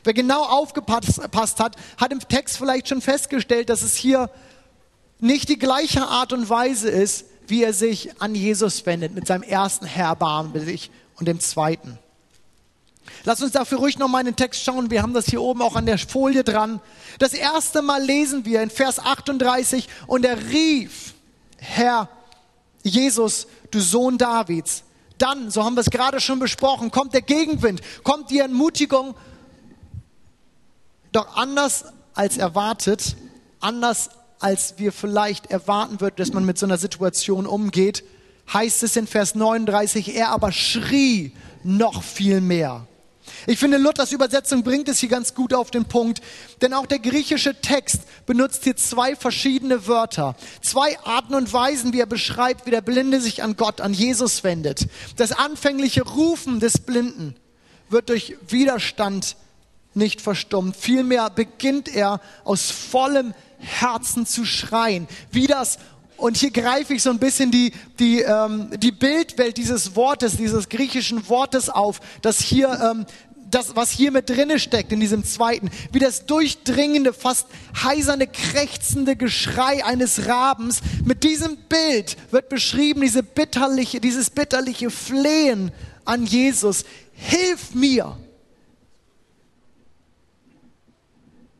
Wer 0.04 0.14
genau 0.14 0.42
aufgepasst 0.42 1.60
hat, 1.60 1.76
hat 1.96 2.12
im 2.12 2.20
Text 2.20 2.58
vielleicht 2.58 2.88
schon 2.88 3.00
festgestellt, 3.00 3.70
dass 3.70 3.82
es 3.82 3.94
hier 3.94 4.30
nicht 5.18 5.48
die 5.48 5.58
gleiche 5.58 6.06
Art 6.06 6.32
und 6.32 6.48
Weise 6.48 6.90
ist, 6.90 7.26
wie 7.50 7.64
er 7.64 7.72
sich 7.72 8.20
an 8.20 8.34
Jesus 8.34 8.86
wendet 8.86 9.14
mit 9.14 9.26
seinem 9.26 9.42
ersten 9.42 9.86
Herbarmen 9.86 10.64
sich 10.64 10.90
und 11.16 11.26
dem 11.26 11.40
zweiten. 11.40 11.98
Lass 13.24 13.42
uns 13.42 13.52
dafür 13.52 13.78
ruhig 13.78 13.98
nochmal 13.98 14.22
in 14.22 14.26
den 14.26 14.36
Text 14.36 14.62
schauen. 14.62 14.90
Wir 14.90 15.02
haben 15.02 15.12
das 15.12 15.26
hier 15.26 15.42
oben 15.42 15.60
auch 15.62 15.76
an 15.76 15.86
der 15.86 15.98
Folie 15.98 16.44
dran. 16.44 16.80
Das 17.18 17.34
erste 17.34 17.82
Mal 17.82 18.02
lesen 18.02 18.44
wir 18.44 18.62
in 18.62 18.70
Vers 18.70 18.98
38 18.98 19.88
und 20.06 20.24
er 20.24 20.38
rief, 20.48 21.14
Herr 21.58 22.08
Jesus, 22.82 23.46
du 23.70 23.80
Sohn 23.80 24.16
Davids. 24.16 24.84
Dann, 25.18 25.50
so 25.50 25.64
haben 25.64 25.74
wir 25.74 25.82
es 25.82 25.90
gerade 25.90 26.20
schon 26.20 26.38
besprochen, 26.38 26.90
kommt 26.90 27.12
der 27.12 27.20
Gegenwind, 27.20 27.82
kommt 28.04 28.30
die 28.30 28.38
Ermutigung. 28.38 29.14
Doch 31.12 31.36
anders 31.36 31.84
als 32.14 32.38
erwartet, 32.38 33.16
anders 33.60 34.10
als 34.40 34.74
wir 34.78 34.90
vielleicht 34.90 35.50
erwarten 35.50 36.00
würden, 36.00 36.16
dass 36.16 36.32
man 36.32 36.44
mit 36.44 36.58
so 36.58 36.66
einer 36.66 36.78
Situation 36.78 37.46
umgeht, 37.46 38.02
heißt 38.52 38.82
es 38.82 38.96
in 38.96 39.06
Vers 39.06 39.34
39, 39.34 40.16
er 40.16 40.30
aber 40.30 40.50
schrie 40.50 41.32
noch 41.62 42.02
viel 42.02 42.40
mehr. 42.40 42.86
Ich 43.46 43.58
finde, 43.58 43.76
Luthers 43.78 44.12
Übersetzung 44.12 44.62
bringt 44.62 44.88
es 44.88 44.98
hier 44.98 45.08
ganz 45.08 45.34
gut 45.34 45.54
auf 45.54 45.70
den 45.70 45.84
Punkt, 45.84 46.20
denn 46.62 46.74
auch 46.74 46.86
der 46.86 46.98
griechische 46.98 47.54
Text 47.60 48.02
benutzt 48.26 48.64
hier 48.64 48.76
zwei 48.76 49.14
verschiedene 49.14 49.86
Wörter, 49.86 50.36
zwei 50.62 50.98
Arten 51.00 51.34
und 51.34 51.52
Weisen, 51.52 51.92
wie 51.92 52.00
er 52.00 52.06
beschreibt, 52.06 52.66
wie 52.66 52.70
der 52.70 52.80
Blinde 52.80 53.20
sich 53.20 53.42
an 53.42 53.56
Gott, 53.56 53.80
an 53.80 53.92
Jesus 53.92 54.42
wendet. 54.42 54.88
Das 55.16 55.32
anfängliche 55.32 56.02
Rufen 56.02 56.60
des 56.60 56.78
Blinden 56.78 57.36
wird 57.88 58.08
durch 58.08 58.36
Widerstand 58.48 59.36
nicht 59.94 60.20
verstummt. 60.20 60.76
Vielmehr 60.76 61.30
beginnt 61.30 61.88
er 61.88 62.20
aus 62.44 62.70
vollem 62.70 63.34
Herzen 63.60 64.26
zu 64.26 64.44
schreien, 64.44 65.06
wie 65.30 65.46
das 65.46 65.78
und 66.16 66.36
hier 66.36 66.50
greife 66.50 66.92
ich 66.92 67.02
so 67.02 67.08
ein 67.08 67.18
bisschen 67.18 67.50
die, 67.50 67.72
die, 67.98 68.20
ähm, 68.20 68.68
die 68.76 68.92
Bildwelt 68.92 69.56
dieses 69.56 69.96
Wortes, 69.96 70.36
dieses 70.36 70.68
griechischen 70.68 71.26
Wortes 71.30 71.70
auf, 71.70 72.00
das 72.20 72.40
hier 72.40 72.78
ähm, 72.92 73.06
das, 73.50 73.74
was 73.74 73.90
hier 73.90 74.12
mit 74.12 74.28
drinne 74.30 74.58
steckt 74.58 74.92
in 74.92 75.00
diesem 75.00 75.24
zweiten, 75.24 75.70
wie 75.92 75.98
das 75.98 76.26
durchdringende, 76.26 77.12
fast 77.12 77.46
heiserne, 77.82 78.26
krächzende 78.26 79.16
Geschrei 79.16 79.84
eines 79.84 80.26
Rabens. 80.26 80.80
Mit 81.04 81.24
diesem 81.24 81.56
Bild 81.68 82.16
wird 82.30 82.48
beschrieben 82.48 83.00
diese 83.00 83.22
bitterliche, 83.22 84.00
dieses 84.00 84.30
bitterliche 84.30 84.90
Flehen 84.90 85.72
an 86.04 86.26
Jesus. 86.26 86.84
Hilf 87.12 87.74
mir! 87.74 88.16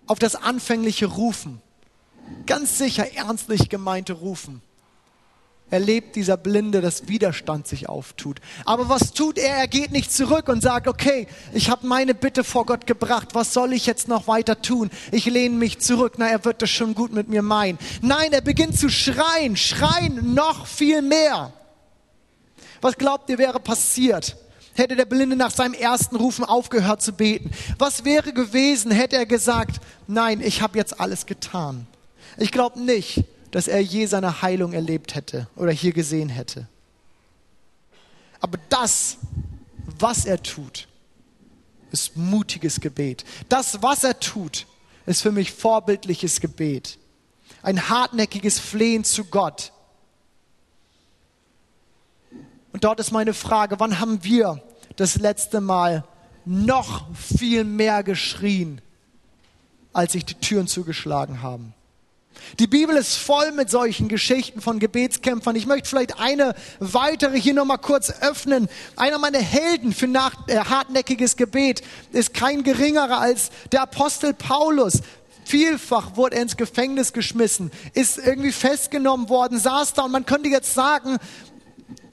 Auf 0.07 0.19
das 0.19 0.37
anfängliche 0.37 1.07
Rufen. 1.07 1.63
Ganz 2.47 2.79
sicher 2.79 3.15
ernstlich 3.15 3.69
gemeinte 3.69 4.15
Rufen 4.15 4.63
erlebt 5.71 6.17
dieser 6.17 6.37
Blinde, 6.37 6.81
dass 6.81 7.09
Widerstand 7.09 7.67
sich 7.67 7.89
auftut. 7.89 8.41
Aber 8.65 8.89
was 8.89 9.13
tut 9.13 9.39
er? 9.39 9.57
Er 9.57 9.69
geht 9.69 9.93
nicht 9.93 10.13
zurück 10.13 10.49
und 10.49 10.63
sagt, 10.63 10.89
okay, 10.89 11.27
ich 11.53 11.71
habe 11.71 11.87
meine 11.87 12.15
Bitte 12.15 12.45
vor 12.45 12.67
Gott 12.67 12.87
gebracht, 12.87 13.29
was 13.35 13.53
soll 13.53 13.73
ich 13.73 13.87
jetzt 13.87 14.09
noch 14.09 14.27
weiter 14.27 14.61
tun? 14.61 14.91
Ich 15.13 15.27
lehne 15.27 15.57
mich 15.57 15.79
zurück, 15.79 16.15
na, 16.19 16.29
er 16.29 16.45
wird 16.45 16.63
das 16.63 16.71
schon 16.71 16.95
gut 16.95 17.13
mit 17.13 17.29
mir 17.29 17.43
meinen. 17.43 17.79
Nein, 18.03 18.33
er 18.33 18.41
beginnt 18.41 18.79
zu 18.79 18.89
schreien, 18.89 19.57
schreien 19.57 20.35
noch 20.35 20.67
viel 20.67 21.03
mehr. 21.03 21.53
Was 22.81 22.97
glaubt 22.97 23.31
ihr 23.31 23.39
wäre 23.39 23.61
passiert? 23.61 24.37
Hätte 24.75 24.97
der 24.97 25.05
Blinde 25.05 25.37
nach 25.37 25.51
seinem 25.51 25.75
ersten 25.75 26.17
Rufen 26.17 26.45
aufgehört 26.45 27.03
zu 27.03 27.13
beten? 27.13 27.51
Was 27.79 28.05
wäre 28.05 28.33
gewesen, 28.33 28.91
hätte 28.91 29.17
er 29.17 29.27
gesagt, 29.27 29.81
nein, 30.07 30.41
ich 30.41 30.63
habe 30.63 30.79
jetzt 30.79 31.01
alles 31.01 31.27
getan? 31.27 31.87
Ich 32.37 32.53
glaube 32.53 32.81
nicht, 32.81 33.25
dass 33.51 33.69
er 33.69 33.81
je 33.81 34.07
seine 34.07 34.43
Heilung 34.43 34.73
erlebt 34.73 35.15
hätte 35.15 35.49
oder 35.57 35.73
hier 35.73 35.93
gesehen 35.93 36.29
hätte. 36.29 36.69
Aber 38.41 38.59
das, 38.69 39.19
was 39.99 40.25
er 40.25 40.43
tut, 40.43 40.89
ist 41.91 42.17
mutiges 42.17 42.81
Gebet. 42.81 43.25
Das, 43.49 43.83
was 43.83 44.05
er 44.05 44.19
tut, 44.19 44.67
ist 45.07 45.23
für 45.23 45.33
mich 45.33 45.53
vorbildliches 45.53 46.41
Gebet. 46.41 46.99
Ein 47.63 47.89
hartnäckiges 47.89 48.59
Flehen 48.59 49.05
zu 49.05 49.25
Gott. 49.25 49.73
Und 52.73 52.85
dort 52.85 53.01
ist 53.01 53.11
meine 53.11 53.35
Frage, 53.35 53.81
wann 53.81 53.99
haben 53.99 54.23
wir 54.23 54.63
das 54.97 55.17
letzte 55.17 55.61
Mal 55.61 56.05
noch 56.45 57.15
viel 57.15 57.65
mehr 57.65 58.03
geschrien, 58.03 58.81
als 59.93 60.13
sich 60.13 60.25
die 60.25 60.35
Türen 60.35 60.69
zugeschlagen 60.69 61.43
haben? 61.43 61.75
Die 62.59 62.67
Bibel 62.67 62.97
ist 62.97 63.17
voll 63.17 63.53
mit 63.53 63.71
solchen 63.71 64.09
Geschichten 64.09 64.61
von 64.61 64.79
Gebetskämpfern. 64.79 65.57
Ich 65.57 65.67
möchte 65.67 65.89
vielleicht 65.89 66.19
eine 66.19 66.55
weitere 66.79 67.41
hier 67.41 67.55
nochmal 67.55 67.79
kurz 67.79 68.11
öffnen. 68.21 68.69
Einer 68.97 69.19
meiner 69.19 69.41
Helden 69.41 69.93
für 69.93 70.09
nach, 70.09 70.49
äh, 70.49 70.59
hartnäckiges 70.59 71.37
Gebet 71.37 71.83
ist 72.13 72.35
kein 72.35 72.63
geringerer 72.63 73.19
als 73.19 73.51
der 73.73 73.83
Apostel 73.83 74.35
Paulus. 74.35 75.01
Vielfach 75.45 76.17
wurde 76.17 76.37
er 76.37 76.43
ins 76.43 76.57
Gefängnis 76.57 77.13
geschmissen, 77.13 77.73
ist 77.95 78.19
irgendwie 78.19 78.53
festgenommen 78.53 79.29
worden, 79.29 79.59
saß 79.59 79.95
da 79.95 80.03
und 80.03 80.13
man 80.13 80.25
könnte 80.25 80.49
jetzt 80.49 80.75
sagen, 80.75 81.19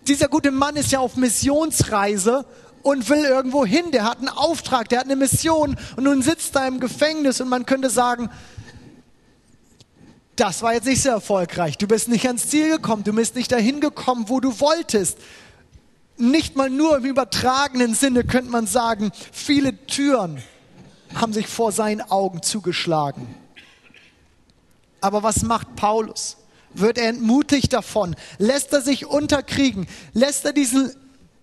dieser 0.08 0.28
gute 0.28 0.52
Mann 0.52 0.76
ist 0.76 0.92
ja 0.92 1.00
auf 1.00 1.18
Missionsreise 1.18 2.46
und 2.82 3.10
will 3.10 3.24
irgendwo 3.26 3.66
hin. 3.66 3.92
Der 3.92 4.06
hat 4.06 4.20
einen 4.20 4.30
Auftrag, 4.30 4.90
der 4.90 5.00
hat 5.00 5.06
eine 5.06 5.18
Mission 5.18 5.78
und 5.98 6.04
nun 6.04 6.22
sitzt 6.22 6.56
er 6.56 6.68
im 6.68 6.80
Gefängnis 6.80 7.42
und 7.42 7.50
man 7.50 7.66
könnte 7.66 7.90
sagen, 7.90 8.30
das 10.40 10.62
war 10.62 10.74
jetzt 10.74 10.86
nicht 10.86 11.02
so 11.02 11.10
erfolgreich. 11.10 11.78
Du 11.78 11.88
bist 11.88 12.08
nicht 12.08 12.28
ans 12.28 12.48
Ziel 12.48 12.70
gekommen. 12.70 13.04
Du 13.04 13.14
bist 13.14 13.36
nicht 13.36 13.52
dahin 13.52 13.82
gekommen, 13.82 14.30
wo 14.30 14.40
du 14.40 14.60
wolltest. 14.60 15.18
Nicht 16.18 16.56
mal 16.56 16.70
nur 16.70 16.98
im 16.98 17.06
übertragenen 17.06 17.94
Sinne 17.94 18.24
könnte 18.24 18.52
man 18.52 18.68
sagen, 18.68 19.12
viele 19.32 19.86
Türen 19.88 20.42
haben 21.16 21.34
sich 21.34 21.48
vor 21.48 21.72
seinen 21.72 22.02
Augen 22.02 22.42
zugeschlagen. 22.42 23.36
Aber 25.02 25.24
was 25.24 25.44
macht 25.44 25.76
Paulus? 25.76 26.38
Wird 26.74 26.98
er 26.98 27.10
entmutigt 27.10 27.74
davon? 27.74 28.16
Lässt 28.38 28.74
er 28.74 28.82
sich 28.82 29.06
unterkriegen? 29.06 29.88
Lässt 30.14 30.46
er, 30.46 30.54
diesen, 30.54 30.92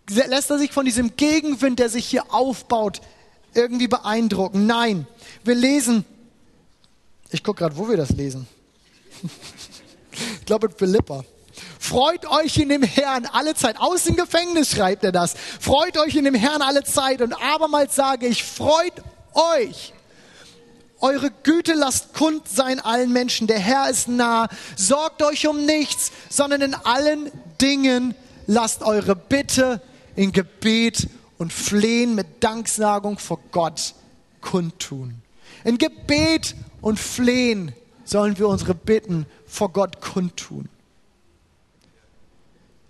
lässt 0.08 0.50
er 0.50 0.58
sich 0.58 0.72
von 0.72 0.84
diesem 0.84 1.16
Gegenwind, 1.16 1.78
der 1.78 1.88
sich 1.88 2.06
hier 2.06 2.32
aufbaut, 2.32 3.00
irgendwie 3.54 3.88
beeindrucken? 3.88 4.66
Nein. 4.66 5.06
Wir 5.42 5.54
lesen, 5.54 6.04
ich 7.30 7.42
gucke 7.42 7.60
gerade, 7.60 7.76
wo 7.76 7.88
wir 7.88 7.96
das 7.96 8.10
lesen 8.10 8.46
ich 10.40 10.46
glaube 10.46 10.68
in 10.68 10.72
Philippa. 10.74 11.24
Freut 11.78 12.26
euch 12.26 12.56
in 12.56 12.70
dem 12.70 12.82
Herrn 12.82 13.26
alle 13.26 13.54
Zeit. 13.54 13.78
Aus 13.78 14.04
dem 14.04 14.16
Gefängnis 14.16 14.70
schreibt 14.70 15.04
er 15.04 15.12
das. 15.12 15.34
Freut 15.60 15.98
euch 15.98 16.16
in 16.16 16.24
dem 16.24 16.34
Herrn 16.34 16.62
alle 16.62 16.82
Zeit. 16.82 17.20
Und 17.20 17.34
abermals 17.34 17.94
sage 17.94 18.26
ich, 18.26 18.42
freut 18.42 18.94
euch. 19.34 19.92
Eure 21.00 21.30
Güte 21.42 21.74
lasst 21.74 22.14
kund 22.14 22.48
sein 22.48 22.80
allen 22.80 23.12
Menschen. 23.12 23.46
Der 23.46 23.58
Herr 23.58 23.90
ist 23.90 24.08
nah. 24.08 24.48
Sorgt 24.76 25.22
euch 25.22 25.46
um 25.46 25.66
nichts, 25.66 26.12
sondern 26.30 26.62
in 26.62 26.74
allen 26.74 27.30
Dingen 27.60 28.14
lasst 28.46 28.82
eure 28.82 29.14
Bitte 29.14 29.82
in 30.16 30.32
Gebet 30.32 31.08
und 31.36 31.52
Flehen 31.52 32.14
mit 32.14 32.42
Danksagung 32.42 33.18
vor 33.18 33.40
Gott 33.52 33.94
kundtun. 34.40 35.16
In 35.64 35.78
Gebet 35.78 36.54
und 36.80 36.98
Flehen 36.98 37.74
sollen 38.04 38.38
wir 38.38 38.48
unsere 38.48 38.74
Bitten 38.74 39.26
vor 39.46 39.72
Gott 39.72 40.00
kundtun. 40.00 40.68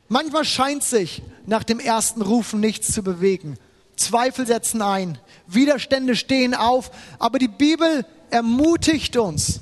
Manchmal 0.08 0.44
scheint 0.44 0.82
sich 0.82 1.22
nach 1.46 1.64
dem 1.64 1.80
ersten 1.80 2.22
Rufen 2.22 2.60
nichts 2.60 2.92
zu 2.92 3.02
bewegen. 3.02 3.56
Zweifel 3.96 4.46
setzen 4.46 4.82
ein, 4.82 5.18
Widerstände 5.46 6.16
stehen 6.16 6.54
auf, 6.54 6.90
aber 7.18 7.38
die 7.38 7.48
Bibel 7.48 8.04
ermutigt 8.30 9.16
uns, 9.16 9.60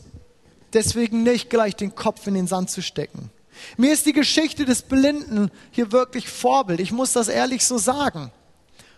deswegen 0.73 1.23
nicht 1.23 1.51
gleich 1.51 1.77
den 1.77 1.95
Kopf 1.95 2.27
in 2.27 2.35
den 2.35 2.47
Sand 2.47 2.71
zu 2.71 2.83
stecken. 2.83 3.31
Mir 3.77 3.93
ist 3.93 4.07
die 4.07 4.13
Geschichte 4.13 4.65
des 4.65 4.83
Blinden 4.83 5.51
hier 5.71 5.93
wirklich 5.93 6.29
Vorbild. 6.29 6.81
Ich 6.81 6.93
muss 6.93 7.13
das 7.13 7.29
ehrlich 7.29 7.65
so 7.65 7.79
sagen. 7.79 8.33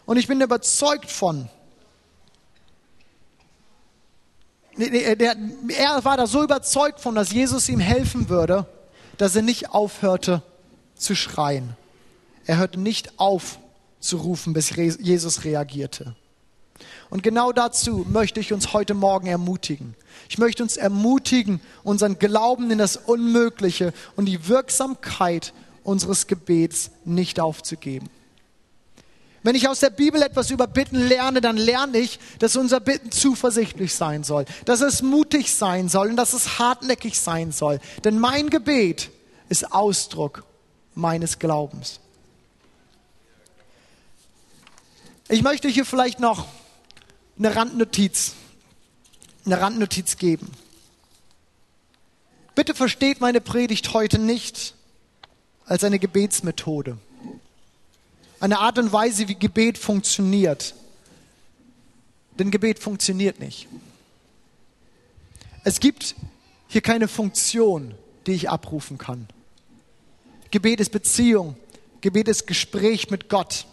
Und 0.06 0.16
ich 0.16 0.26
bin 0.26 0.40
überzeugt 0.40 1.10
von. 1.10 1.48
Er 4.78 6.04
war 6.04 6.16
da 6.16 6.26
so 6.26 6.42
überzeugt 6.42 7.00
von, 7.00 7.14
dass 7.14 7.32
Jesus 7.32 7.68
ihm 7.68 7.80
helfen 7.80 8.28
würde, 8.28 8.66
dass 9.16 9.36
er 9.36 9.42
nicht 9.42 9.70
aufhörte 9.70 10.42
zu 10.96 11.14
schreien. 11.14 11.76
Er 12.46 12.58
hörte 12.58 12.80
nicht 12.80 13.18
auf 13.18 13.58
zu 14.00 14.18
rufen, 14.18 14.52
bis 14.52 14.70
Jesus 14.70 15.44
reagierte. 15.44 16.14
Und 17.10 17.22
genau 17.22 17.52
dazu 17.52 18.04
möchte 18.08 18.40
ich 18.40 18.52
uns 18.52 18.72
heute 18.72 18.94
Morgen 18.94 19.26
ermutigen. 19.26 19.94
Ich 20.28 20.38
möchte 20.38 20.62
uns 20.62 20.76
ermutigen, 20.76 21.60
unseren 21.82 22.18
Glauben 22.18 22.70
in 22.70 22.78
das 22.78 22.96
Unmögliche 22.96 23.92
und 24.16 24.26
die 24.26 24.48
Wirksamkeit 24.48 25.52
unseres 25.84 26.26
Gebets 26.26 26.90
nicht 27.04 27.40
aufzugeben. 27.40 28.08
Wenn 29.44 29.54
ich 29.54 29.68
aus 29.68 29.80
der 29.80 29.90
Bibel 29.90 30.22
etwas 30.22 30.50
über 30.50 30.66
Bitten 30.66 30.96
lerne, 30.96 31.42
dann 31.42 31.58
lerne 31.58 31.98
ich, 31.98 32.18
dass 32.38 32.56
unser 32.56 32.80
Bitten 32.80 33.12
zuversichtlich 33.12 33.94
sein 33.94 34.24
soll, 34.24 34.46
dass 34.64 34.80
es 34.80 35.02
mutig 35.02 35.54
sein 35.54 35.90
soll 35.90 36.08
und 36.08 36.16
dass 36.16 36.32
es 36.32 36.58
hartnäckig 36.58 37.20
sein 37.20 37.52
soll. 37.52 37.78
Denn 38.04 38.18
mein 38.18 38.48
Gebet 38.48 39.10
ist 39.50 39.70
Ausdruck 39.70 40.44
meines 40.94 41.38
Glaubens. 41.38 42.00
Ich 45.28 45.42
möchte 45.42 45.68
hier 45.68 45.84
vielleicht 45.84 46.20
noch 46.20 46.46
eine 47.38 47.54
Randnotiz, 47.54 48.32
eine 49.44 49.60
Randnotiz 49.60 50.16
geben. 50.16 50.50
Bitte 52.54 52.74
versteht 52.74 53.20
meine 53.20 53.42
Predigt 53.42 53.92
heute 53.92 54.18
nicht 54.18 54.74
als 55.66 55.84
eine 55.84 55.98
Gebetsmethode. 55.98 56.96
Eine 58.44 58.58
Art 58.58 58.76
und 58.76 58.92
Weise, 58.92 59.26
wie 59.28 59.36
Gebet 59.36 59.78
funktioniert. 59.78 60.74
Denn 62.38 62.50
Gebet 62.50 62.78
funktioniert 62.78 63.40
nicht. 63.40 63.68
Es 65.64 65.80
gibt 65.80 66.14
hier 66.68 66.82
keine 66.82 67.08
Funktion, 67.08 67.94
die 68.26 68.32
ich 68.32 68.50
abrufen 68.50 68.98
kann. 68.98 69.28
Gebet 70.50 70.80
ist 70.80 70.92
Beziehung. 70.92 71.56
Gebet 72.02 72.28
ist 72.28 72.46
Gespräch 72.46 73.08
mit 73.08 73.30
Gott. 73.30 73.64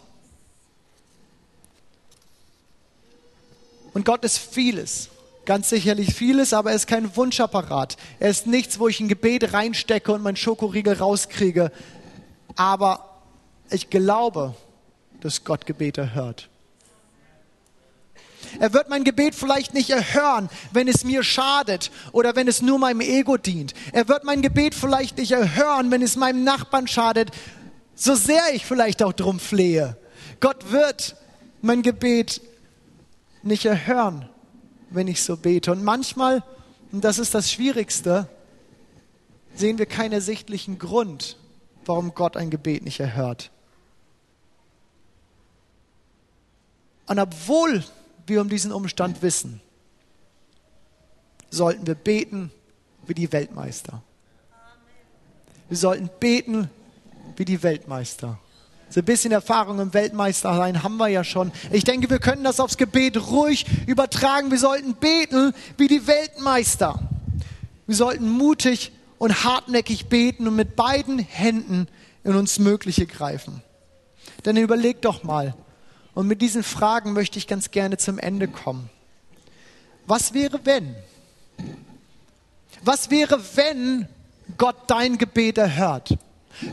Und 3.92 4.06
Gott 4.06 4.24
ist 4.24 4.38
vieles. 4.38 5.10
Ganz 5.44 5.68
sicherlich 5.68 6.14
vieles, 6.14 6.54
aber 6.54 6.70
er 6.70 6.76
ist 6.76 6.86
kein 6.86 7.14
Wunschapparat. 7.14 7.98
Er 8.20 8.30
ist 8.30 8.46
nichts, 8.46 8.78
wo 8.78 8.88
ich 8.88 9.00
ein 9.00 9.08
Gebet 9.08 9.52
reinstecke 9.52 10.10
und 10.12 10.22
mein 10.22 10.36
Schokoriegel 10.36 10.94
rauskriege. 10.94 11.70
Aber 12.56 13.11
ich 13.72 13.90
glaube, 13.90 14.54
dass 15.20 15.44
Gott 15.44 15.66
Gebete 15.66 16.14
hört. 16.14 16.48
Er 18.58 18.72
wird 18.72 18.88
mein 18.88 19.04
Gebet 19.04 19.34
vielleicht 19.34 19.72
nicht 19.72 19.90
erhören, 19.90 20.50
wenn 20.72 20.88
es 20.88 21.04
mir 21.04 21.22
schadet 21.22 21.90
oder 22.12 22.36
wenn 22.36 22.48
es 22.48 22.60
nur 22.60 22.78
meinem 22.78 23.00
Ego 23.00 23.36
dient. 23.36 23.72
Er 23.92 24.08
wird 24.08 24.24
mein 24.24 24.42
Gebet 24.42 24.74
vielleicht 24.74 25.16
nicht 25.16 25.32
erhören, 25.32 25.90
wenn 25.90 26.02
es 26.02 26.16
meinem 26.16 26.44
Nachbarn 26.44 26.86
schadet, 26.86 27.30
so 27.94 28.14
sehr 28.14 28.42
ich 28.52 28.66
vielleicht 28.66 29.02
auch 29.02 29.12
drum 29.12 29.38
flehe. 29.38 29.96
Gott 30.40 30.72
wird 30.72 31.16
mein 31.60 31.82
Gebet 31.82 32.40
nicht 33.42 33.64
erhören, 33.64 34.28
wenn 34.90 35.08
ich 35.08 35.22
so 35.22 35.36
bete. 35.36 35.72
Und 35.72 35.82
manchmal, 35.82 36.42
und 36.90 37.04
das 37.04 37.18
ist 37.18 37.34
das 37.34 37.50
Schwierigste, 37.50 38.28
sehen 39.54 39.78
wir 39.78 39.86
keinen 39.86 40.12
ersichtlichen 40.12 40.78
Grund, 40.78 41.36
warum 41.84 42.14
Gott 42.14 42.36
ein 42.36 42.50
Gebet 42.50 42.84
nicht 42.84 43.00
erhört. 43.00 43.50
Und 47.12 47.18
obwohl 47.18 47.84
wir 48.26 48.40
um 48.40 48.48
diesen 48.48 48.72
Umstand 48.72 49.20
wissen, 49.20 49.60
sollten 51.50 51.86
wir 51.86 51.94
beten 51.94 52.50
wie 53.06 53.12
die 53.12 53.30
Weltmeister. 53.30 54.02
Wir 55.68 55.76
sollten 55.76 56.08
beten 56.20 56.70
wie 57.36 57.44
die 57.44 57.62
Weltmeister. 57.62 58.38
So 58.88 59.00
ein 59.00 59.04
bisschen 59.04 59.30
Erfahrung 59.30 59.78
im 59.78 59.92
Weltmeister 59.92 60.56
sein 60.56 60.82
haben 60.82 60.96
wir 60.96 61.08
ja 61.08 61.22
schon. 61.22 61.52
Ich 61.70 61.84
denke, 61.84 62.08
wir 62.08 62.18
können 62.18 62.44
das 62.44 62.60
aufs 62.60 62.78
Gebet 62.78 63.18
ruhig 63.30 63.66
übertragen. 63.86 64.50
Wir 64.50 64.58
sollten 64.58 64.94
beten 64.94 65.52
wie 65.76 65.88
die 65.88 66.06
Weltmeister. 66.06 66.98
Wir 67.86 67.94
sollten 67.94 68.26
mutig 68.26 68.90
und 69.18 69.44
hartnäckig 69.44 70.06
beten 70.06 70.48
und 70.48 70.56
mit 70.56 70.76
beiden 70.76 71.18
Händen 71.18 71.88
in 72.24 72.36
uns 72.36 72.58
Mögliche 72.58 73.04
greifen. 73.04 73.62
Denn 74.46 74.56
überleg 74.56 75.02
doch 75.02 75.24
mal, 75.24 75.54
und 76.14 76.26
mit 76.26 76.42
diesen 76.42 76.62
Fragen 76.62 77.12
möchte 77.12 77.38
ich 77.38 77.46
ganz 77.46 77.70
gerne 77.70 77.96
zum 77.96 78.18
Ende 78.18 78.48
kommen. 78.48 78.90
Was 80.06 80.34
wäre, 80.34 80.60
wenn? 80.64 80.94
Was 82.82 83.10
wäre, 83.10 83.40
wenn 83.54 84.08
Gott 84.58 84.76
dein 84.88 85.18
Gebet 85.18 85.58
erhört? 85.58 86.16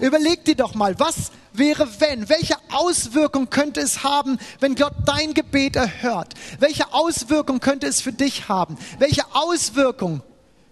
Überleg 0.01 0.43
dir 0.43 0.55
doch 0.55 0.75
mal, 0.75 0.99
was 0.99 1.31
wäre, 1.53 1.87
wenn? 1.99 2.27
Welche 2.27 2.55
Auswirkung 2.71 3.49
könnte 3.49 3.79
es 3.79 4.03
haben, 4.03 4.37
wenn 4.59 4.75
Gott 4.75 4.93
dein 5.05 5.33
Gebet 5.33 5.75
erhört? 5.75 6.33
Welche 6.59 6.93
Auswirkung 6.93 7.59
könnte 7.59 7.87
es 7.87 8.01
für 8.01 8.11
dich 8.11 8.49
haben? 8.49 8.77
Welche 8.97 9.23
Auswirkung 9.33 10.21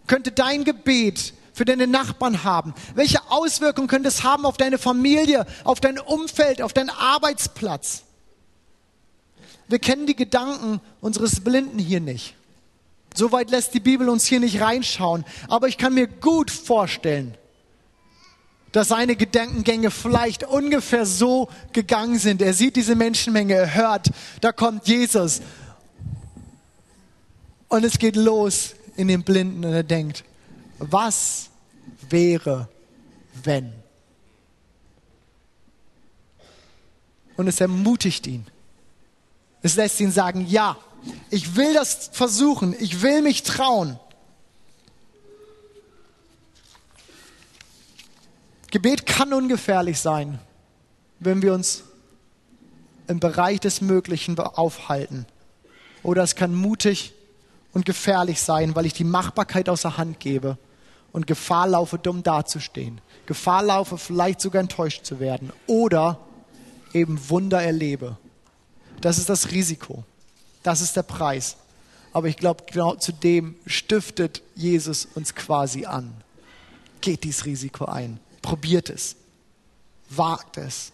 könnte 0.08 0.32
dein 0.32 0.66
Gebet 0.66 1.34
für 1.54 1.66
deine 1.66 1.88
Nachbarn 1.88 2.44
haben? 2.44 2.74
Welche 2.96 3.20
Auswirkung 3.30 3.88
könnte 3.88 4.10
es 4.10 4.24
haben 4.24 4.46
auf 4.46 4.58
deine 4.58 4.78
Familie, 4.78 5.46
auf 5.64 5.80
dein 5.80 6.00
Umfeld, 6.00 6.62
auf 6.62 6.74
deinen 6.74 6.90
Arbeitsplatz? 6.90 8.04
Wir 9.68 9.80
kennen 9.80 10.08
die 10.08 10.16
Gedanken 10.16 10.80
unseres 11.02 11.40
Blinden 11.42 11.80
hier 11.80 12.00
nicht. 12.00 12.36
Soweit 13.14 13.50
lässt 13.50 13.74
die 13.74 13.80
Bibel 13.80 14.10
uns 14.10 14.26
hier 14.26 14.40
nicht 14.40 14.62
reinschauen. 14.62 15.26
Aber 15.48 15.68
ich 15.68 15.78
kann 15.78 15.94
mir 15.94 16.08
gut 16.08 16.52
vorstellen, 16.52 17.36
dass 18.72 18.90
seine 18.90 19.16
Gedankengänge 19.16 19.92
vielleicht 19.92 20.44
ungefähr 20.44 21.06
so 21.06 21.50
gegangen 21.74 22.20
sind. 22.20 22.42
Er 22.42 22.54
sieht 22.54 22.76
diese 22.76 22.96
Menschenmenge, 22.96 23.56
er 23.56 23.74
hört, 23.74 24.12
da 24.42 24.52
kommt 24.52 24.88
Jesus. 24.88 25.42
Und 27.70 27.84
es 27.84 27.98
geht 27.98 28.16
los 28.16 28.76
in 28.96 29.08
den 29.08 29.24
Blinden 29.24 29.66
und 29.66 29.74
er 29.74 29.84
denkt, 29.84 30.24
was 30.78 31.50
wäre, 32.10 32.70
wenn? 33.44 33.74
Und 37.36 37.48
es 37.48 37.60
ermutigt 37.60 38.28
ihn. 38.28 38.46
Es 39.62 39.76
lässt 39.76 40.00
ihn 40.00 40.12
sagen, 40.12 40.46
ja, 40.48 40.78
ich 41.30 41.56
will 41.56 41.74
das 41.74 42.10
versuchen, 42.12 42.76
ich 42.80 43.02
will 43.02 43.22
mich 43.22 43.44
trauen. 43.44 44.00
Gebet 48.72 49.06
kann 49.06 49.34
ungefährlich 49.34 50.00
sein, 50.00 50.40
wenn 51.20 51.42
wir 51.42 51.54
uns 51.54 51.84
im 53.08 53.20
Bereich 53.20 53.60
des 53.60 53.82
Möglichen 53.82 54.38
aufhalten. 54.38 55.26
Oder 56.04 56.24
es 56.24 56.36
kann 56.36 56.54
mutig 56.54 57.14
und 57.74 57.86
gefährlich 57.86 58.42
sein, 58.42 58.76
weil 58.76 58.86
ich 58.86 58.94
die 58.94 59.04
Machbarkeit 59.04 59.70
außer 59.70 59.98
Hand 59.98 60.20
gebe 60.20 60.58
und 61.14 61.28
Gefahr 61.28 61.68
laufe, 61.68 61.98
dumm 61.98 62.24
dazustehen. 62.24 63.02
Gefahr 63.26 63.64
laufe, 63.64 63.98
vielleicht 63.98 64.42
sogar 64.42 64.62
enttäuscht 64.62 65.06
zu 65.06 65.20
werden. 65.20 65.52
Oder 65.66 66.20
eben 66.94 67.30
Wunder 67.30 67.62
erlebe. 67.62 68.18
Das 69.02 69.18
ist 69.18 69.30
das 69.30 69.52
Risiko. 69.52 70.04
Das 70.64 70.82
ist 70.82 70.96
der 70.96 71.04
Preis. 71.04 71.58
Aber 72.14 72.28
ich 72.28 72.38
glaube, 72.38 72.64
genau 72.72 72.96
zu 72.96 73.12
dem 73.12 73.56
stiftet 73.66 74.42
Jesus 74.56 75.08
uns 75.16 75.36
quasi 75.36 75.86
an. 75.86 76.14
Geht 77.02 77.24
dieses 77.24 77.46
Risiko 77.46 77.86
ein. 77.86 78.20
Probiert 78.42 78.90
es. 78.90 79.16
Wagt 80.10 80.58
es. 80.58 80.92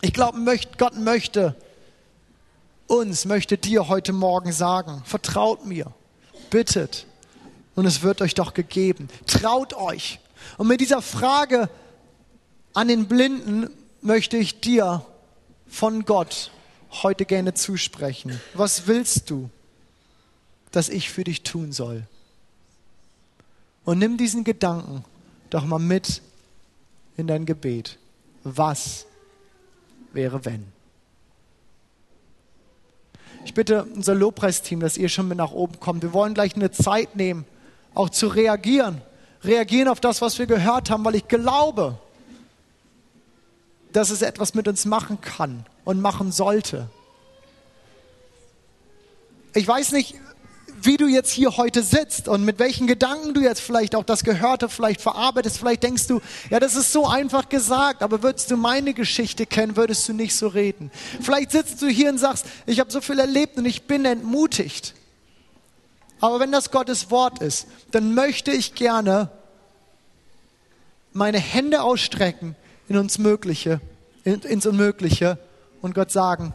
Ich 0.00 0.12
glaube, 0.12 0.38
Gott 0.76 0.96
möchte 0.96 1.54
uns, 2.86 3.24
möchte 3.24 3.58
dir 3.58 3.88
heute 3.88 4.12
Morgen 4.12 4.52
sagen, 4.52 5.02
vertraut 5.04 5.66
mir, 5.66 5.92
bittet 6.50 7.06
und 7.74 7.84
es 7.86 8.02
wird 8.02 8.22
euch 8.22 8.34
doch 8.34 8.54
gegeben. 8.54 9.08
Traut 9.26 9.74
euch. 9.74 10.20
Und 10.56 10.68
mit 10.68 10.80
dieser 10.80 11.02
Frage 11.02 11.68
an 12.74 12.88
den 12.88 13.08
Blinden 13.08 13.70
möchte 14.00 14.36
ich 14.36 14.60
dir 14.60 15.04
von 15.68 16.04
Gott 16.04 16.50
heute 16.90 17.24
gerne 17.24 17.54
zusprechen. 17.54 18.40
Was 18.54 18.86
willst 18.86 19.30
du, 19.30 19.50
dass 20.70 20.88
ich 20.88 21.10
für 21.10 21.24
dich 21.24 21.42
tun 21.42 21.72
soll? 21.72 22.06
Und 23.84 23.98
nimm 23.98 24.16
diesen 24.16 24.44
Gedanken 24.44 25.04
doch 25.50 25.64
mal 25.64 25.78
mit 25.78 26.22
in 27.16 27.26
dein 27.26 27.46
Gebet. 27.46 27.98
Was 28.44 29.06
wäre 30.12 30.44
wenn? 30.44 30.66
Ich 33.44 33.54
bitte 33.54 33.84
unser 33.84 34.14
Lobpreisteam, 34.14 34.80
dass 34.80 34.98
ihr 34.98 35.08
schon 35.08 35.28
mit 35.28 35.38
nach 35.38 35.52
oben 35.52 35.80
kommt. 35.80 36.02
Wir 36.02 36.12
wollen 36.12 36.34
gleich 36.34 36.54
eine 36.54 36.70
Zeit 36.70 37.16
nehmen, 37.16 37.46
auch 37.94 38.10
zu 38.10 38.28
reagieren. 38.28 39.00
Reagieren 39.42 39.88
auf 39.88 40.00
das, 40.00 40.20
was 40.20 40.38
wir 40.38 40.46
gehört 40.46 40.90
haben, 40.90 41.04
weil 41.04 41.14
ich 41.14 41.28
glaube, 41.28 41.98
dass 43.92 44.10
es 44.10 44.22
etwas 44.22 44.54
mit 44.54 44.68
uns 44.68 44.84
machen 44.84 45.20
kann 45.20 45.64
und 45.88 46.02
machen 46.02 46.32
sollte. 46.32 46.90
Ich 49.54 49.66
weiß 49.66 49.92
nicht, 49.92 50.16
wie 50.82 50.98
du 50.98 51.06
jetzt 51.06 51.30
hier 51.30 51.56
heute 51.56 51.82
sitzt 51.82 52.28
und 52.28 52.44
mit 52.44 52.58
welchen 52.58 52.86
Gedanken 52.86 53.32
du 53.32 53.40
jetzt 53.40 53.60
vielleicht 53.60 53.94
auch 53.94 54.04
das 54.04 54.22
Gehörte 54.22 54.68
vielleicht 54.68 55.00
verarbeitest. 55.00 55.56
Vielleicht 55.56 55.82
denkst 55.82 56.06
du, 56.06 56.20
ja, 56.50 56.60
das 56.60 56.76
ist 56.76 56.92
so 56.92 57.06
einfach 57.06 57.48
gesagt, 57.48 58.02
aber 58.02 58.22
würdest 58.22 58.50
du 58.50 58.58
meine 58.58 58.92
Geschichte 58.92 59.46
kennen, 59.46 59.78
würdest 59.78 60.06
du 60.06 60.12
nicht 60.12 60.36
so 60.36 60.48
reden. 60.48 60.90
Vielleicht 61.22 61.52
sitzt 61.52 61.80
du 61.80 61.86
hier 61.86 62.10
und 62.10 62.18
sagst, 62.18 62.44
ich 62.66 62.80
habe 62.80 62.92
so 62.92 63.00
viel 63.00 63.18
erlebt 63.18 63.56
und 63.56 63.64
ich 63.64 63.84
bin 63.84 64.04
entmutigt. 64.04 64.94
Aber 66.20 66.38
wenn 66.38 66.52
das 66.52 66.70
Gottes 66.70 67.10
Wort 67.10 67.40
ist, 67.40 67.66
dann 67.92 68.12
möchte 68.12 68.50
ich 68.50 68.74
gerne 68.74 69.30
meine 71.14 71.38
Hände 71.38 71.80
ausstrecken 71.80 72.56
in 72.90 72.98
uns 72.98 73.16
Mögliche, 73.16 73.80
in, 74.24 74.42
ins 74.42 74.66
Unmögliche 74.66 75.38
und 75.80 75.94
Gott 75.94 76.10
sagen, 76.10 76.52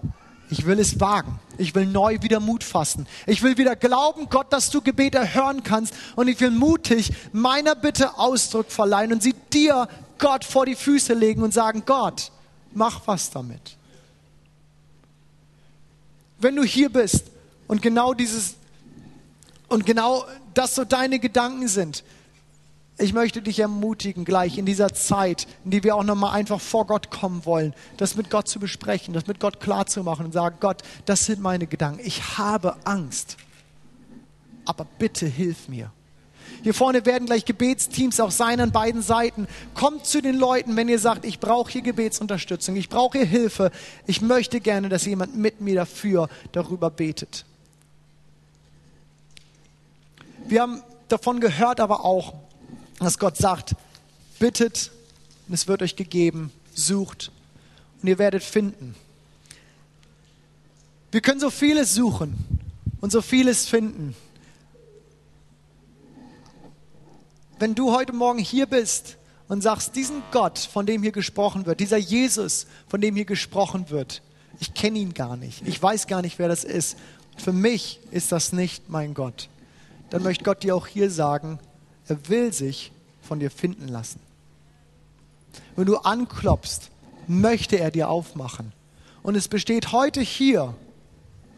ich 0.50 0.66
will 0.66 0.80
es 0.80 1.00
wagen. 1.00 1.40
Ich 1.58 1.74
will 1.74 1.86
neu 1.86 2.22
wieder 2.22 2.40
Mut 2.40 2.64
fassen. 2.64 3.08
Ich 3.26 3.42
will 3.42 3.58
wieder 3.58 3.76
glauben, 3.76 4.30
Gott, 4.30 4.54
dass 4.54 4.70
du 4.70 4.82
Gebete 4.82 5.34
hören 5.34 5.64
kannst. 5.64 5.94
Und 6.16 6.28
ich 6.28 6.40
will 6.42 6.52
mutig 6.52 7.12
meiner 7.32 7.76
Bitte 7.76 8.20
Ausdruck 8.20 8.72
verleihen 8.72 9.14
und 9.14 9.24
sie 9.24 9.34
dir, 9.52 9.88
Gott, 10.20 10.46
vor 10.46 10.66
die 10.66 10.76
Füße 10.76 11.14
legen 11.14 11.42
und 11.42 11.54
sagen, 11.54 11.84
Gott, 11.86 12.32
mach 12.74 13.02
was 13.08 13.32
damit. 13.32 13.78
Wenn 16.40 16.56
du 16.56 16.64
hier 16.64 16.90
bist 16.90 17.26
und 17.68 17.82
genau 17.82 18.14
dieses, 18.14 18.56
und 19.70 19.86
genau 19.86 20.26
das 20.54 20.76
so 20.76 20.86
deine 20.86 21.18
Gedanken 21.18 21.68
sind, 21.68 22.04
ich 22.98 23.14
möchte 23.14 23.42
dich 23.42 23.60
ermutigen, 23.60 24.24
gleich 24.24 24.58
in 24.58 24.66
dieser 24.66 24.94
Zeit, 24.94 25.48
in 25.66 25.72
die 25.72 25.84
wir 25.84 25.96
auch 25.96 26.04
nochmal 26.04 26.36
einfach 26.36 26.62
vor 26.62 26.86
Gott 26.86 27.10
kommen 27.10 27.46
wollen, 27.46 27.74
das 27.98 28.16
mit 28.16 28.30
Gott 28.30 28.48
zu 28.48 28.60
besprechen, 28.60 29.14
das 29.14 29.26
mit 29.26 29.40
Gott 29.40 29.60
klarzumachen 29.60 30.26
und 30.26 30.32
sagen, 30.32 30.58
Gott, 30.60 30.84
das 31.06 31.26
sind 31.26 31.42
meine 31.42 31.66
Gedanken. 31.66 32.02
Ich 32.06 32.38
habe 32.38 32.76
Angst, 32.84 33.38
aber 34.66 34.86
bitte 35.00 35.26
hilf 35.26 35.68
mir. 35.68 35.92
Hier 36.62 36.74
vorne 36.74 37.06
werden 37.06 37.26
gleich 37.26 37.46
Gebetsteams 37.46 38.20
auch 38.20 38.32
sein 38.32 38.62
an 38.62 38.72
beiden 38.72 39.02
Seiten. 39.02 39.48
Kommt 39.74 40.06
zu 40.06 40.22
den 40.22 40.36
Leuten, 40.36 40.76
wenn 40.76 40.88
ihr 40.88 41.00
sagt, 41.00 41.26
ich 41.26 41.40
brauche 41.40 41.72
hier 41.72 41.82
Gebetsunterstützung, 41.82 42.76
ich 42.76 42.90
brauche 42.90 43.18
hier 43.18 43.28
Hilfe. 43.28 43.72
Ich 44.06 44.22
möchte 44.22 44.62
gerne, 44.62 44.88
dass 44.88 45.06
jemand 45.06 45.36
mit 45.36 45.62
mir 45.62 45.76
dafür 45.76 46.30
darüber 46.52 46.90
betet. 46.90 47.46
Wir 50.48 50.62
haben 50.62 50.84
davon 51.08 51.40
gehört 51.40 51.80
aber 51.80 52.06
auch, 52.06 52.34
dass 53.00 53.20
Gott 53.20 53.38
sagt, 53.38 53.76
bittet 54.40 54.92
und 55.48 55.54
es 55.54 55.68
wird 55.68 55.82
euch 55.82 55.96
gegeben, 55.96 56.52
sucht 56.74 57.32
und 58.02 58.08
ihr 58.08 58.20
werdet 58.20 58.44
finden. 58.44 58.96
Wir 61.12 61.22
können 61.22 61.40
so 61.40 61.50
vieles 61.50 61.94
suchen 61.94 62.36
und 63.02 63.12
so 63.12 63.22
vieles 63.22 63.68
finden. 63.68 64.16
Wenn 67.60 67.76
du 67.76 67.92
heute 67.92 68.14
Morgen 68.14 68.40
hier 68.40 68.66
bist 68.66 69.18
und 69.48 69.62
sagst, 69.62 69.96
diesen 69.96 70.24
Gott, 70.32 70.58
von 70.58 70.86
dem 70.86 71.04
hier 71.04 71.12
gesprochen 71.12 71.66
wird, 71.66 71.80
dieser 71.80 71.98
Jesus, 71.98 72.66
von 72.88 73.00
dem 73.00 73.16
hier 73.16 73.26
gesprochen 73.26 73.90
wird, 73.90 74.22
ich 74.60 74.74
kenne 74.74 75.00
ihn 75.00 75.14
gar 75.14 75.38
nicht, 75.38 75.68
ich 75.68 75.82
weiß 75.82 76.08
gar 76.08 76.22
nicht, 76.22 76.40
wer 76.40 76.48
das 76.48 76.64
ist. 76.64 76.98
Für 77.38 77.54
mich 77.54 78.00
ist 78.12 78.32
das 78.32 78.54
nicht 78.54 78.90
mein 78.90 79.14
Gott. 79.14 79.50
Dann 80.10 80.24
möchte 80.24 80.44
Gott 80.44 80.64
dir 80.64 80.76
auch 80.76 80.88
hier 80.88 81.10
sagen, 81.10 81.60
er 82.08 82.30
will 82.30 82.54
sich 82.54 82.92
von 83.22 83.40
dir 83.40 83.52
finden 83.52 83.88
lassen. 83.88 84.20
Wenn 85.76 85.86
du 85.86 85.98
anklopfst, 85.98 86.90
möchte 87.28 87.80
er 87.80 87.92
dir 87.92 88.10
aufmachen. 88.10 88.74
Und 89.22 89.36
es 89.36 89.48
besteht 89.48 89.92
heute 89.92 90.22
hier, 90.22 90.76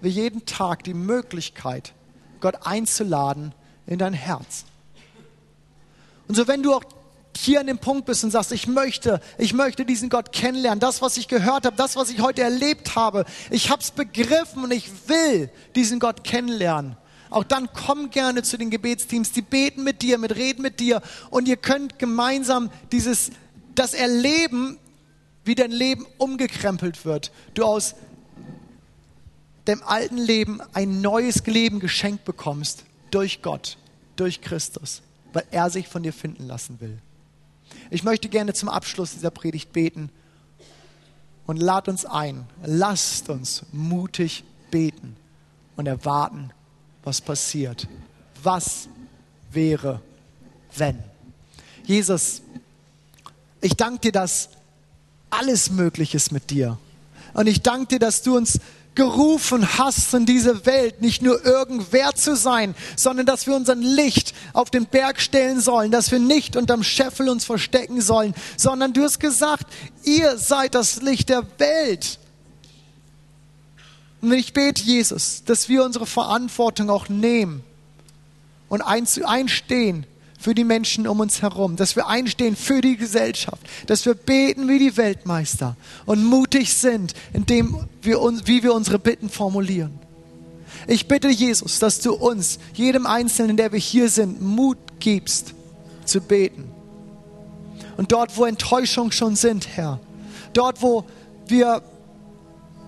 wie 0.02 0.10
jeden 0.10 0.46
Tag, 0.46 0.84
die 0.84 0.94
Möglichkeit, 0.94 1.94
Gott 2.40 2.68
einzuladen 2.68 3.54
in 3.88 3.98
dein 3.98 4.14
Herz. 4.14 4.66
Und 6.28 6.36
so 6.36 6.48
wenn 6.48 6.64
du 6.64 6.74
auch 6.74 6.84
hier 7.38 7.60
an 7.60 7.68
dem 7.68 7.80
Punkt 7.80 8.06
bist 8.06 8.24
und 8.24 8.32
sagst, 8.32 8.52
ich 8.52 8.68
möchte, 8.68 9.20
ich 9.38 9.54
möchte 9.54 9.86
diesen 9.86 10.10
Gott 10.10 10.32
kennenlernen, 10.32 10.80
das, 10.80 11.02
was 11.02 11.18
ich 11.18 11.28
gehört 11.28 11.66
habe, 11.66 11.76
das, 11.76 11.96
was 11.96 12.10
ich 12.10 12.22
heute 12.22 12.42
erlebt 12.42 12.96
habe, 12.96 13.26
ich 13.50 13.70
habe 13.70 13.82
es 13.82 13.92
begriffen 13.92 14.64
und 14.64 14.72
ich 14.72 14.90
will 15.08 15.50
diesen 15.76 16.00
Gott 16.00 16.24
kennenlernen, 16.24 16.98
auch 17.36 17.44
dann 17.44 17.68
komm 17.74 18.12
gerne 18.12 18.44
zu 18.44 18.58
den 18.58 18.70
Gebetsteams, 18.70 19.34
die 19.34 19.42
beten 19.42 19.84
mit 19.84 20.02
dir, 20.02 20.18
mit 20.18 20.38
reden 20.38 20.62
mit 20.62 20.80
dir 20.80 21.02
und 21.30 21.50
ihr 21.50 21.58
könnt 21.58 22.00
gemeinsam 22.00 22.72
dieses, 22.94 23.32
das 23.76 23.94
erleben, 23.94 24.78
wie 25.44 25.54
dein 25.54 25.72
Leben 25.72 26.06
umgekrempelt 26.18 27.04
wird. 27.04 27.34
Du 27.54 27.66
aus 27.66 27.96
dem 29.68 29.84
alten 29.84 30.16
Leben 30.18 30.62
ein 30.72 31.02
neues 31.02 31.46
Leben 31.46 31.82
geschenkt 31.82 32.24
bekommst 32.24 32.86
durch 33.12 33.42
Gott, 33.42 33.78
durch 34.16 34.40
Christus, 34.40 35.02
weil 35.34 35.44
er 35.52 35.70
sich 35.70 35.90
von 35.90 36.04
dir 36.04 36.14
finden 36.14 36.48
lassen 36.48 36.80
will. 36.80 37.00
Ich 37.90 38.04
möchte 38.06 38.30
gerne 38.30 38.54
zum 38.54 38.70
Abschluss 38.70 39.12
dieser 39.12 39.32
Predigt 39.32 39.74
beten 39.74 40.10
und 41.48 41.58
lad 41.58 41.90
uns 41.90 42.06
ein, 42.06 42.48
lasst 42.64 43.28
uns 43.28 43.64
mutig 43.74 44.46
beten 44.72 45.18
und 45.76 45.86
erwarten, 45.86 46.54
was 47.06 47.22
passiert. 47.22 47.88
Was 48.44 48.90
wäre, 49.52 50.02
wenn? 50.76 51.02
Jesus, 51.86 52.42
ich 53.62 53.76
danke 53.76 54.00
dir, 54.00 54.12
dass 54.12 54.50
alles 55.30 55.70
möglich 55.70 56.14
ist 56.16 56.32
mit 56.32 56.50
dir. 56.50 56.78
Und 57.34 57.48
ich 57.48 57.62
danke 57.62 57.88
dir, 57.88 58.00
dass 58.00 58.22
du 58.22 58.36
uns 58.36 58.60
gerufen 58.96 59.78
hast 59.78 60.14
in 60.14 60.26
diese 60.26 60.66
Welt, 60.66 61.02
nicht 61.02 61.22
nur 61.22 61.46
irgendwer 61.46 62.16
zu 62.16 62.36
sein, 62.36 62.74
sondern 62.96 63.26
dass 63.26 63.46
wir 63.46 63.56
unseren 63.56 63.82
Licht 63.82 64.34
auf 64.54 64.70
den 64.70 64.86
Berg 64.86 65.20
stellen 65.20 65.60
sollen, 65.60 65.92
dass 65.92 66.12
wir 66.12 66.20
nicht 66.20 66.56
unterm 66.56 66.82
Scheffel 66.82 67.30
uns 67.30 67.44
verstecken 67.44 68.02
sollen, 68.02 68.34
sondern 68.58 68.94
du 68.94 69.04
hast 69.04 69.20
gesagt, 69.20 69.68
ihr 70.04 70.38
seid 70.38 70.76
das 70.76 71.02
Licht 71.02 71.30
der 71.30 71.44
Welt. 71.58 72.20
Und 74.22 74.32
ich 74.34 74.54
bete, 74.54 74.82
Jesus, 74.82 75.44
dass 75.46 75.70
wir 75.70 75.84
unsere 75.84 76.06
Verantwortung 76.06 76.90
auch 76.90 77.10
nehmen 77.10 77.64
und 78.70 78.82
einstehen 78.82 80.06
für 80.40 80.54
die 80.54 80.64
Menschen 80.64 81.08
um 81.08 81.20
uns 81.20 81.42
herum, 81.42 81.76
dass 81.76 81.96
wir 81.96 82.08
einstehen 82.08 82.56
für 82.56 82.82
die 82.82 82.98
Gesellschaft, 82.98 83.62
dass 83.88 84.06
wir 84.06 84.14
beten 84.14 84.68
wie 84.68 84.80
die 84.80 84.98
Weltmeister 84.98 85.76
und 86.06 86.24
mutig 86.24 86.74
sind, 86.74 87.14
indem 87.34 87.88
wir 88.02 88.22
uns, 88.22 88.46
wie 88.46 88.64
wir 88.64 88.74
unsere 88.74 89.00
Bitten 89.00 89.30
formulieren. 89.30 90.00
Ich 90.88 91.08
bitte 91.08 91.30
Jesus, 91.30 91.80
dass 91.80 92.00
du 92.00 92.14
uns, 92.14 92.60
jedem 92.74 93.06
Einzelnen, 93.08 93.58
der 93.58 93.72
wir 93.72 93.80
hier 93.80 94.10
sind, 94.10 94.42
Mut 94.42 94.78
gibst 95.00 95.54
zu 96.06 96.22
beten. 96.22 96.66
Und 97.98 98.12
dort, 98.12 98.38
wo 98.38 98.46
Enttäuschungen 98.46 99.12
schon 99.12 99.36
sind, 99.36 99.68
Herr, 99.76 100.00
dort, 100.54 100.82
wo 100.82 101.06
wir 101.48 101.82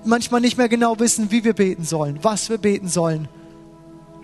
manchmal 0.07 0.41
nicht 0.41 0.57
mehr 0.57 0.69
genau 0.69 0.99
wissen, 0.99 1.31
wie 1.31 1.43
wir 1.43 1.53
beten 1.53 1.83
sollen, 1.83 2.19
was 2.21 2.49
wir 2.49 2.57
beten 2.57 2.87
sollen 2.87 3.27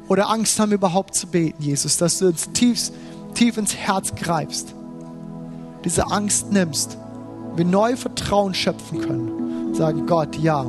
oder 0.07 0.29
Angst 0.29 0.59
haben 0.59 0.71
überhaupt 0.71 1.15
zu 1.15 1.27
beten, 1.27 1.61
Jesus, 1.61 1.97
dass 1.97 2.19
du 2.19 2.27
uns 2.27 2.51
tief, 2.51 2.91
tief 3.33 3.57
ins 3.57 3.75
Herz 3.75 4.13
greifst, 4.15 4.75
diese 5.85 6.11
Angst 6.11 6.51
nimmst, 6.51 6.97
wir 7.55 7.65
neu 7.65 7.95
Vertrauen 7.95 8.53
schöpfen 8.53 9.01
können, 9.01 9.73
sagen 9.73 10.05
Gott, 10.05 10.35
ja, 10.35 10.65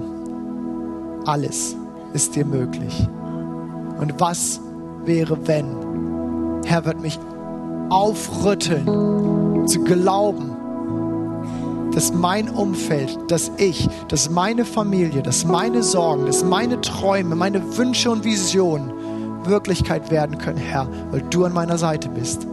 alles 1.24 1.76
ist 2.12 2.36
dir 2.36 2.44
möglich. 2.44 3.08
Und 3.98 4.14
was 4.18 4.60
wäre, 5.04 5.46
wenn? 5.46 6.62
Herr 6.64 6.84
wird 6.84 7.00
mich 7.00 7.18
aufrütteln, 7.90 9.66
zu 9.66 9.80
glauben, 9.84 10.53
dass 11.94 12.12
mein 12.12 12.48
Umfeld, 12.48 13.16
dass 13.28 13.50
ich, 13.56 13.88
dass 14.08 14.28
meine 14.30 14.64
Familie, 14.64 15.22
dass 15.22 15.44
meine 15.44 15.82
Sorgen, 15.82 16.26
dass 16.26 16.42
meine 16.42 16.80
Träume, 16.80 17.36
meine 17.36 17.76
Wünsche 17.76 18.10
und 18.10 18.24
Visionen 18.24 18.92
Wirklichkeit 19.46 20.10
werden 20.10 20.38
können, 20.38 20.58
Herr, 20.58 20.88
weil 21.10 21.22
du 21.22 21.44
an 21.44 21.52
meiner 21.52 21.78
Seite 21.78 22.08
bist. 22.08 22.44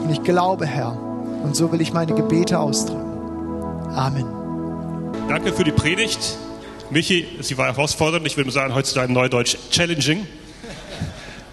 Und 0.00 0.10
ich 0.10 0.22
glaube, 0.22 0.66
Herr, 0.66 0.98
und 1.42 1.54
so 1.54 1.70
will 1.72 1.80
ich 1.80 1.92
meine 1.92 2.14
Gebete 2.14 2.58
ausdrücken. 2.58 3.08
Amen. 3.94 4.26
Danke 5.28 5.52
für 5.52 5.64
die 5.64 5.72
Predigt. 5.72 6.36
Michi, 6.90 7.26
sie 7.40 7.58
war 7.58 7.66
herausfordernd. 7.66 8.26
Ich 8.26 8.36
würde 8.36 8.50
sagen, 8.50 8.74
heutzutage 8.74 9.12
Neudeutsch 9.12 9.56
challenging. 9.70 10.26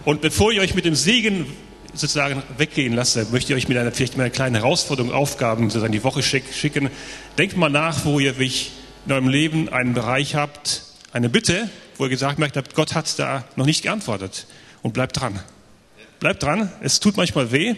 Und 0.06 0.22
bevor 0.22 0.52
ihr 0.52 0.62
euch 0.62 0.76
mit 0.76 0.86
dem 0.86 0.96
Segen 0.96 1.46
sozusagen 1.98 2.44
weggehen 2.58 2.94
lasse, 2.94 3.28
möchte 3.32 3.54
ich 3.54 3.58
euch 3.58 3.68
mit 3.68 3.78
einer 3.78 3.92
vielleicht 3.92 4.18
mit 4.18 4.22
einer 4.22 4.30
kleinen 4.30 4.56
Herausforderung, 4.56 5.12
Aufgaben 5.12 5.70
sozusagen 5.70 5.94
die 5.94 6.04
Woche 6.04 6.24
schicken. 6.24 6.90
Denkt 7.38 7.58
mal 7.58 7.70
nach, 7.70 8.06
wo 8.06 8.20
ihr 8.20 8.34
mich 8.34 8.72
in 9.06 9.12
eurem 9.12 9.28
Leben 9.30 9.70
einen 9.70 9.94
Bereich 9.94 10.36
habt, 10.36 10.84
eine 11.14 11.30
Bitte, 11.30 11.70
wo 11.98 12.06
ihr 12.06 12.10
gesagt 12.10 12.40
habt, 12.40 12.76
Gott 12.76 12.96
hat 12.96 13.18
da 13.20 13.46
noch 13.56 13.66
nicht 13.66 13.84
geantwortet. 13.84 14.48
Und 14.82 14.94
bleibt 14.94 15.20
dran. 15.20 15.40
Bleibt 16.20 16.44
dran. 16.44 16.72
Es 16.82 17.00
tut 17.00 17.18
manchmal 17.18 17.52
weh. 17.52 17.76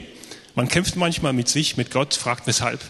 Man 0.55 0.68
kämpft 0.68 0.95
manchmal 0.95 1.34
mit 1.34 1.47
sich, 1.47 1.78
mit 1.78 1.91
Gott, 1.91 2.13
fragt 2.13 2.47
weshalb 2.47 2.82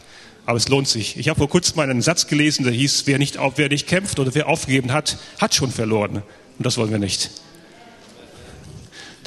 aber 0.47 0.55
es 0.55 0.69
lohnt 0.69 0.87
sich. 0.87 1.17
Ich 1.17 1.27
habe 1.27 1.37
vor 1.37 1.49
kurzem 1.49 1.77
einen 1.79 2.01
Satz 2.01 2.27
gelesen, 2.27 2.63
der 2.63 2.71
hieß, 2.71 3.03
wer 3.05 3.19
nicht, 3.19 3.37
wer 3.57 3.67
nicht 3.67 3.85
kämpft 3.85 4.17
oder 4.17 4.33
wer 4.33 4.47
aufgegeben 4.47 4.93
hat, 4.93 5.17
hat 5.39 5.53
schon 5.53 5.71
verloren. 5.71 6.23
Und 6.57 6.65
das 6.65 6.77
wollen 6.77 6.89
wir 6.89 6.99
nicht. 6.99 7.31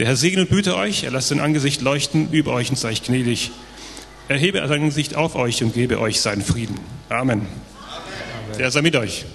Der 0.00 0.06
Herr 0.06 0.16
segne 0.16 0.40
und 0.40 0.48
behüte 0.48 0.76
euch, 0.76 1.04
er 1.04 1.10
lasst 1.10 1.28
sein 1.28 1.40
Angesicht 1.40 1.82
leuchten 1.82 2.32
über 2.32 2.54
euch 2.54 2.70
und 2.70 2.76
sei 2.76 2.94
gnädig. 2.94 3.50
Erhebe 4.28 4.66
sein 4.66 4.80
Angesicht 4.80 5.14
auf 5.14 5.34
euch 5.34 5.62
und 5.62 5.74
gebe 5.74 6.00
euch 6.00 6.22
seinen 6.22 6.40
Frieden. 6.40 6.80
Amen. 7.10 7.40
Amen. 7.42 7.46
Der 8.58 8.70
sei 8.70 8.80
mit 8.80 8.96
euch. 8.96 9.26